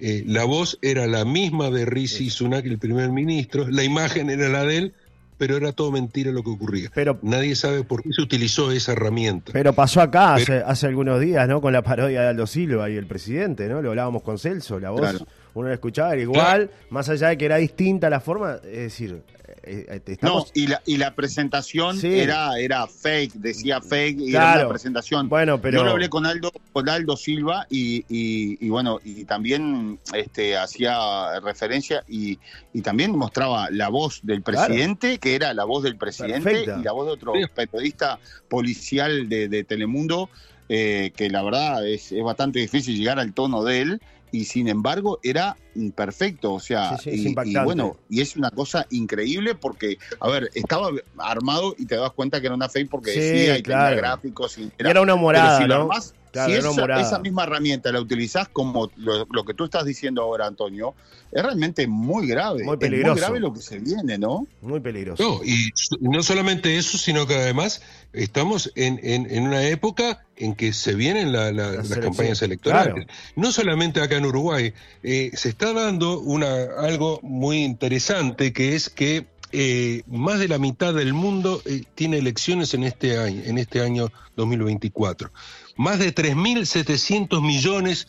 Eh, 0.00 0.24
la 0.26 0.44
voz 0.44 0.78
era 0.80 1.06
la 1.06 1.24
misma 1.24 1.70
de 1.70 1.84
Rishi 1.84 2.30
Sunak, 2.30 2.64
el 2.64 2.78
primer 2.78 3.10
ministro, 3.10 3.68
la 3.68 3.82
imagen 3.82 4.30
era 4.30 4.48
la 4.48 4.64
de 4.64 4.76
él, 4.76 4.94
pero 5.38 5.56
era 5.56 5.72
todo 5.72 5.90
mentira 5.92 6.32
lo 6.32 6.42
que 6.42 6.50
ocurría. 6.50 6.90
Pero, 6.94 7.18
Nadie 7.22 7.54
sabe 7.54 7.84
por 7.84 8.02
qué 8.02 8.10
se 8.12 8.20
utilizó 8.20 8.72
esa 8.72 8.92
herramienta. 8.92 9.52
Pero 9.52 9.72
pasó 9.72 10.00
acá 10.00 10.34
hace, 10.34 10.58
hace, 10.58 10.86
algunos 10.86 11.20
días, 11.20 11.48
¿no? 11.48 11.60
Con 11.60 11.72
la 11.72 11.82
parodia 11.82 12.22
de 12.22 12.28
Aldo 12.28 12.46
Silva 12.46 12.90
y 12.90 12.96
el 12.96 13.06
presidente, 13.06 13.68
¿no? 13.68 13.80
Lo 13.80 13.90
hablábamos 13.90 14.22
con 14.22 14.38
Celso, 14.38 14.80
la 14.80 14.90
voz, 14.90 15.24
uno 15.58 15.68
la 15.68 15.74
escuchaba, 15.74 16.12
era 16.12 16.22
igual, 16.22 16.70
más 16.90 17.08
allá 17.08 17.28
de 17.28 17.38
que 17.38 17.44
era 17.44 17.56
distinta 17.56 18.08
la 18.10 18.20
forma, 18.20 18.56
es 18.64 18.78
decir, 18.78 19.22
eh, 19.62 20.02
eh, 20.06 20.16
no, 20.22 20.46
y 20.54 20.66
la, 20.66 20.82
y 20.86 20.96
la 20.96 21.14
presentación 21.14 21.98
era, 22.04 22.58
era 22.58 22.86
fake, 22.86 23.34
decía 23.34 23.80
fake 23.80 24.18
y 24.20 24.30
era 24.30 24.60
una 24.60 24.68
presentación. 24.68 25.28
Bueno, 25.28 25.60
pero... 25.60 25.78
Yo 25.78 25.84
lo 25.84 25.90
hablé 25.92 26.08
con 26.08 26.26
Aldo, 26.26 26.52
con 26.72 26.88
Aldo 26.88 27.16
Silva 27.16 27.66
y, 27.68 28.04
y, 28.08 28.68
bueno, 28.68 28.98
y 29.04 29.24
también 29.24 29.98
este, 30.14 30.56
hacía 30.56 31.40
referencia 31.40 32.04
y, 32.08 32.38
y, 32.72 32.82
también 32.82 33.16
mostraba 33.16 33.70
la 33.70 33.88
voz 33.88 34.20
del 34.22 34.42
presidente, 34.42 35.18
que 35.18 35.34
era 35.34 35.52
la 35.54 35.64
voz 35.64 35.82
del 35.82 35.96
presidente, 35.96 36.62
y 36.62 36.82
la 36.82 36.92
voz 36.92 37.06
de 37.06 37.12
otro 37.12 37.32
periodista 37.54 38.18
policial 38.48 39.28
de, 39.28 39.64
Telemundo, 39.64 40.30
eh, 40.68 41.12
que 41.16 41.30
la 41.30 41.42
verdad 41.42 41.86
es, 41.86 42.12
es 42.12 42.22
bastante 42.22 42.58
difícil 42.58 42.96
llegar 42.96 43.18
al 43.18 43.32
tono 43.32 43.64
de 43.64 43.80
él 43.80 44.02
y 44.32 44.44
sin 44.44 44.68
embargo 44.68 45.18
era 45.22 45.56
imperfecto, 45.78 46.54
o 46.54 46.60
sea, 46.60 46.98
y, 47.04 47.34
bueno, 47.64 47.96
y 48.08 48.20
es 48.20 48.36
una 48.36 48.50
cosa 48.50 48.86
increíble 48.90 49.54
porque, 49.54 49.98
a 50.20 50.28
ver, 50.28 50.50
estaba 50.54 50.90
armado 51.18 51.74
y 51.78 51.86
te 51.86 51.96
das 51.96 52.12
cuenta 52.12 52.40
que 52.40 52.46
era 52.46 52.54
una 52.54 52.68
fake 52.68 52.90
porque 52.90 53.10
decía 53.12 53.58
y 53.58 53.62
tenía 53.62 53.90
gráficos 53.90 54.58
y 54.58 54.70
era, 54.78 55.00
una 55.00 55.16
morada, 55.16 55.66
¿no? 55.66 55.88
si 56.32 56.52
esa, 56.52 57.18
misma 57.18 57.44
herramienta 57.44 57.90
la 57.92 58.00
utilizás 58.00 58.48
como 58.48 58.90
lo, 58.96 59.44
que 59.44 59.54
tú 59.54 59.64
estás 59.64 59.84
diciendo 59.84 60.22
ahora, 60.22 60.46
Antonio, 60.46 60.94
es 61.32 61.42
realmente 61.42 61.86
muy 61.86 62.26
grave. 62.26 62.64
Muy 62.64 62.76
peligroso. 62.76 63.14
muy 63.14 63.20
grave 63.20 63.40
lo 63.40 63.52
que 63.52 63.60
se 63.60 63.78
viene, 63.78 64.18
¿no? 64.18 64.46
Muy 64.60 64.80
peligroso. 64.80 65.22
No, 65.22 65.44
y 65.44 65.70
no 66.00 66.22
solamente 66.22 66.76
eso, 66.76 66.98
sino 66.98 67.26
que 67.26 67.34
además 67.34 67.82
estamos 68.12 68.72
en, 68.74 69.00
en, 69.02 69.42
una 69.42 69.66
época 69.68 70.24
en 70.36 70.54
que 70.54 70.72
se 70.72 70.94
vienen 70.94 71.32
las, 71.32 71.88
campañas 71.98 72.42
electorales. 72.42 73.06
No 73.36 73.52
solamente 73.52 74.00
acá 74.00 74.16
en 74.16 74.26
Uruguay, 74.26 74.72
eh, 75.02 75.30
se 75.34 75.48
está 75.48 75.67
dando 75.72 76.20
una, 76.20 76.64
algo 76.78 77.20
muy 77.22 77.64
interesante 77.64 78.52
que 78.52 78.74
es 78.74 78.90
que 78.90 79.26
eh, 79.50 80.02
más 80.06 80.38
de 80.38 80.48
la 80.48 80.58
mitad 80.58 80.92
del 80.92 81.14
mundo 81.14 81.62
eh, 81.64 81.84
tiene 81.94 82.18
elecciones 82.18 82.74
en 82.74 82.84
este 82.84 83.18
año, 83.18 83.42
en 83.44 83.58
este 83.58 83.80
año 83.80 84.12
2024. 84.36 85.30
Más 85.76 85.98
de 85.98 86.14
3.700 86.14 87.40
millones 87.40 88.08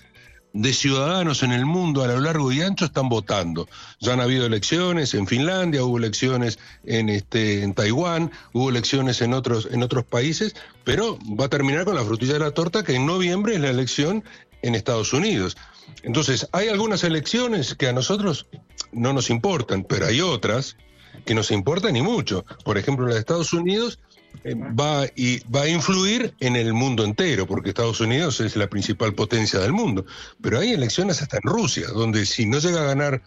de 0.52 0.74
ciudadanos 0.74 1.44
en 1.44 1.52
el 1.52 1.66
mundo 1.66 2.04
a 2.04 2.08
lo 2.08 2.20
largo 2.20 2.52
y 2.52 2.62
ancho 2.62 2.86
están 2.86 3.08
votando. 3.08 3.70
Ya 4.00 4.14
han 4.14 4.20
habido 4.20 4.46
elecciones 4.46 5.14
en 5.14 5.28
Finlandia, 5.28 5.84
hubo 5.84 5.98
elecciones 5.98 6.60
en 6.84 7.08
este 7.10 7.64
en 7.64 7.74
Taiwán, 7.74 8.32
hubo 8.54 8.70
elecciones 8.70 9.22
en 9.22 9.34
otros 9.34 9.70
en 9.72 9.84
otros 9.84 10.06
países, 10.06 10.56
pero 10.84 11.20
va 11.40 11.46
a 11.46 11.50
terminar 11.50 11.86
con 11.86 11.96
la 11.96 12.04
frutilla 12.04 12.34
de 12.34 12.40
la 12.40 12.52
torta 12.52 12.84
que 12.84 12.96
en 12.96 13.06
noviembre 13.06 13.56
es 13.56 13.62
la 13.62 13.70
elección 13.70 14.24
en 14.62 14.76
Estados 14.76 15.14
Unidos. 15.14 15.56
Entonces, 16.04 16.48
hay 16.52 16.70
algunas 16.70 17.04
elecciones 17.04 17.76
que 17.76 17.88
a 17.88 17.94
nosotros 17.94 18.48
no 18.92 19.14
nos 19.14 19.30
importan, 19.30 19.84
pero 19.84 20.06
hay 20.08 20.22
otras 20.22 20.78
que 21.26 21.36
nos 21.36 21.52
importan 21.52 21.96
y 21.96 22.02
mucho. 22.02 22.46
Por 22.64 22.78
ejemplo, 22.78 23.08
la 23.08 23.16
de 23.16 23.20
Estados 23.20 23.54
Unidos 23.54 24.00
eh, 24.44 24.56
va, 24.56 25.06
y, 25.16 25.40
va 25.50 25.64
a 25.64 25.68
influir 25.68 26.34
en 26.40 26.56
el 26.56 26.74
mundo 26.74 27.04
entero, 27.04 27.46
porque 27.46 27.70
Estados 27.70 28.00
Unidos 28.00 28.40
es 28.40 28.56
la 28.56 28.68
principal 28.68 29.14
potencia 29.14 29.60
del 29.60 29.74
mundo. 29.74 30.06
Pero 30.42 30.60
hay 30.60 30.72
elecciones 30.72 31.22
hasta 31.22 31.38
en 31.38 31.44
Rusia, 31.44 31.88
donde 31.88 32.26
si 32.26 32.46
no 32.46 32.60
llega 32.60 32.82
a 32.82 32.86
ganar 32.86 33.22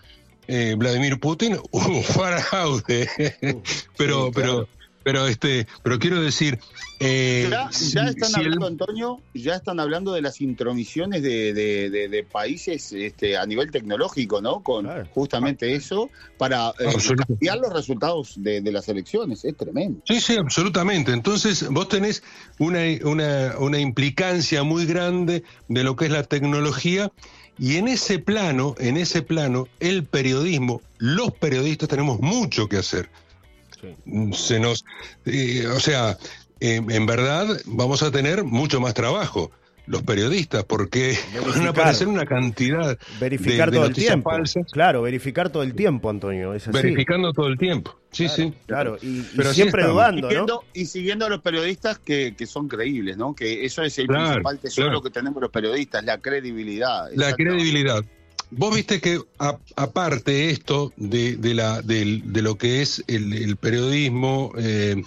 eh, 0.49 0.75
Vladimir 0.77 1.21
Putin, 1.21 1.59
uh, 1.71 2.03
fraude. 2.03 3.09
pero, 3.97 4.31
pero 4.33 4.69
pero 5.03 5.27
este, 5.27 5.67
pero 5.83 5.99
quiero 5.99 6.21
decir, 6.21 6.59
eh, 7.01 7.49
ya, 7.51 7.69
están 8.05 8.37
hablando, 8.37 8.67
Antonio, 8.67 9.21
ya 9.35 9.57
están 9.57 9.81
hablando 9.81 10.13
de 10.13 10.23
las 10.23 10.41
intromisiones 10.41 11.23
de, 11.23 11.53
de, 11.53 12.27
países 12.31 12.93
este, 12.93 13.37
a 13.37 13.45
nivel 13.45 13.71
tecnológico, 13.71 14.41
¿no? 14.41 14.63
Con 14.63 14.89
justamente 15.09 15.75
eso 15.75 16.11
para 16.39 16.73
eh, 16.79 16.93
cambiar 17.27 17.59
los 17.59 17.73
resultados 17.73 18.35
de, 18.37 18.63
las 18.73 18.89
elecciones. 18.89 19.45
Es 19.45 19.57
tremendo. 19.57 20.01
Sí, 20.07 20.21
sí, 20.21 20.37
absolutamente. 20.37 21.13
Entonces, 21.13 21.69
vos 21.69 21.89
tenés 21.89 22.23
una, 22.59 22.81
una, 23.05 23.59
una 23.59 23.79
implicancia 23.81 24.63
muy 24.63 24.87
grande 24.87 25.43
de 25.69 25.85
lo 25.85 25.97
que 25.97 26.07
es 26.07 26.11
la 26.13 26.23
tecnología. 26.23 27.11
Y 27.59 27.77
en 27.77 27.89
ese 27.89 28.19
plano, 28.19 28.75
en 28.79 28.97
ese 28.97 29.23
plano, 29.23 29.69
el 29.81 30.05
periodismo, 30.05 30.81
los 30.99 31.33
periodistas 31.33 31.89
tenemos 31.89 32.21
mucho 32.21 32.69
que 32.69 32.79
hacer 32.79 33.11
se 34.33 34.61
nos, 34.61 34.85
eh, 35.27 35.67
o 35.67 35.81
sea, 35.81 36.17
en 36.61 37.07
verdad 37.07 37.61
vamos 37.67 38.03
a 38.03 38.11
tener 38.11 38.45
mucho 38.45 38.81
más 38.81 38.95
trabajo 38.95 39.51
los 39.87 40.03
periodistas, 40.03 40.65
porque 40.65 41.17
van 41.57 41.67
a 41.67 41.71
aparecer 41.71 42.09
una 42.09 42.25
cantidad 42.25 42.99
verificar 43.21 43.71
todo 43.71 43.87
el 43.87 43.95
tiempo. 43.95 44.31
Claro, 44.71 45.03
verificar 45.03 45.51
todo 45.51 45.63
el 45.63 45.75
tiempo, 45.75 46.11
Antonio. 46.11 46.55
Verificando 46.73 47.33
todo 47.33 47.49
el 47.49 47.59
tiempo. 47.59 47.99
Sí, 48.11 48.29
sí. 48.29 48.53
Claro, 48.67 48.99
y, 49.01 49.23
siempre 49.53 49.85
dudando, 49.85 50.29
y 50.75 50.87
siguiendo, 50.87 51.27
a 51.27 51.29
los 51.31 51.41
periodistas 51.41 51.99
que, 51.99 52.35
son 52.47 52.69
creíbles, 52.69 53.17
¿no? 53.17 53.35
Que 53.35 53.65
eso 53.65 53.83
es 53.83 53.99
el 53.99 54.07
principal 54.07 54.59
tesoro 54.59 55.03
que 55.03 55.11
tenemos 55.11 55.41
los 55.41 55.51
periodistas, 55.51 56.05
la 56.05 56.19
credibilidad. 56.19 57.11
La 57.15 57.33
credibilidad. 57.35 58.05
Vos 58.55 58.75
viste 58.75 59.01
que 59.01 59.19
aparte 59.77 60.51
esto 60.51 60.93
de, 60.97 61.39
la, 61.55 61.81
de, 61.81 62.21
lo 62.43 62.59
que 62.59 62.83
es 62.83 63.03
el, 63.07 63.57
periodismo, 63.57 64.53
eh, 64.59 65.03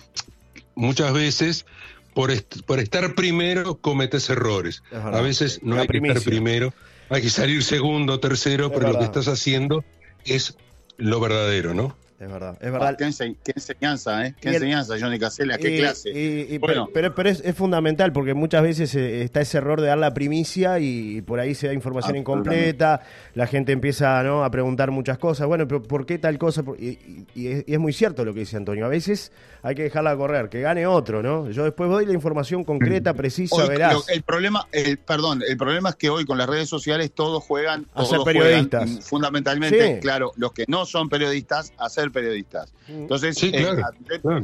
muchas 0.74 1.14
veces 1.14 1.68
por, 2.16 2.32
por, 2.66 2.80
estar 2.80 3.14
primero 3.14 3.76
cometes 3.76 4.32
errores. 4.32 4.82
a 4.92 5.22
veces 5.22 5.60
no 5.62 5.80
hay 5.80 5.88
que 5.88 5.98
estar 5.98 6.24
primero, 6.24 6.74
hay 7.10 7.22
que 7.22 7.30
salir 7.30 7.64
segundo, 7.64 8.20
tercero, 8.20 8.72
pero 8.72 8.92
lo 8.92 8.98
que 8.98 9.06
estás 9.06 9.28
haciendo 9.28 9.86
es 10.26 10.58
lo 10.98 11.20
verdadero, 11.20 11.76
¿no? 11.76 11.96
Es 12.18 12.32
verdad, 12.32 12.58
es 12.62 12.72
verdad. 12.72 12.88
Ah, 12.88 12.96
qué, 12.96 13.52
enseñanza, 13.54 14.26
¿eh? 14.26 14.36
Qué 14.40 14.48
enseñanza, 14.48 14.96
Johnny 14.98 15.20
Casella, 15.20 15.58
qué 15.58 15.80
clase. 15.80 16.58
bueno. 16.60 16.88
Pero, 16.94 17.14
pero, 17.14 17.30
es, 17.30 17.44
fundamental 17.56 18.14
porque 18.14 18.34
muchas 18.34 18.64
veces 18.64 18.96
eh, 18.96 19.24
está 19.24 19.42
ese 19.42 19.58
error 19.58 19.82
de 19.82 19.88
dar 19.88 19.98
la 19.98 20.14
primicia 20.14 20.80
y 20.80 21.22
por 21.24 21.42
ahí 21.42 21.56
se 21.56 21.68
da 21.68 21.74
información 21.74 22.16
incompleta, 22.16 23.02
la 23.34 23.48
gente 23.48 23.74
empieza 23.74 24.24
¿no? 24.24 24.46
a 24.46 24.50
preguntar 24.50 24.92
muchas 24.92 25.18
cosas. 25.18 25.46
Bueno, 25.48 25.68
pero 25.68 25.84
¿por 25.84 26.06
qué 26.06 26.18
tal 26.18 26.38
cosa? 26.38 26.64
Y, 26.80 26.98
es, 27.36 27.80
muy 27.80 27.92
cierto 27.92 28.24
lo 28.24 28.34
que 28.34 28.42
dice 28.42 28.56
Antonio. 28.56 28.86
A 28.86 28.90
veces 28.90 29.34
hay 29.62 29.76
que 29.76 29.84
dejarla 29.84 30.16
correr, 30.16 30.48
que 30.48 30.62
gane 30.62 30.88
otro, 30.88 31.22
¿no? 31.22 31.50
Yo 31.50 31.66
después 31.66 31.90
doy 31.90 32.06
la 32.06 32.14
información 32.14 32.64
concreta, 32.64 33.12
mm. 33.12 33.18
precisa, 33.18 33.66
verás. 33.66 34.08
el 34.08 34.24
problema, 34.24 34.68
el, 34.72 34.98
perdón, 35.00 35.44
el 35.46 35.58
problema 35.58 35.90
es 35.90 35.96
que 35.96 36.10
hoy 36.10 36.24
con 36.24 36.38
las 36.38 36.48
redes 36.48 36.70
sociales 36.70 37.12
todos 37.14 37.44
juegan, 37.44 37.88
a 37.94 38.06
ser 38.06 38.20
periodistas. 38.24 38.90
Mm, 38.90 38.98
fundamentalmente, 39.00 40.00
claro, 40.00 40.32
los 40.38 40.54
que 40.54 40.64
no 40.70 40.86
son 40.86 41.10
periodistas, 41.10 41.74
a 41.78 41.90
ser 41.90 42.05
periodistas. 42.12 42.74
Mm. 42.88 43.02
Entonces, 43.02 43.42
eh, 43.44 43.82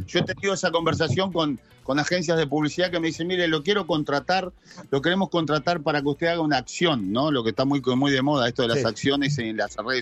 yo 0.06 0.20
he 0.20 0.24
tenido 0.24 0.54
esa 0.54 0.72
conversación 0.72 1.32
con, 1.32 1.60
con 1.84 2.00
agencias 2.00 2.38
de 2.38 2.48
publicidad 2.48 2.92
que 2.92 3.00
me 3.00 3.08
dicen, 3.08 3.28
mire, 3.28 3.48
lo 3.48 3.64
quiero 3.64 3.86
contratar, 3.88 4.52
lo 4.90 5.02
queremos 5.02 5.30
contratar 5.30 5.82
para 5.82 6.02
que 6.02 6.08
usted 6.08 6.28
haga 6.28 6.42
una 6.42 6.58
acción, 6.58 7.12
¿no? 7.12 7.32
Lo 7.32 7.44
que 7.44 7.50
está 7.50 7.66
muy, 7.66 7.82
muy 7.82 8.12
de 8.12 8.22
moda, 8.22 8.48
esto 8.48 8.62
de 8.62 8.70
las 8.70 8.86
acciones 8.86 9.38
en 9.40 9.58
las 9.58 9.76
redes 9.76 10.00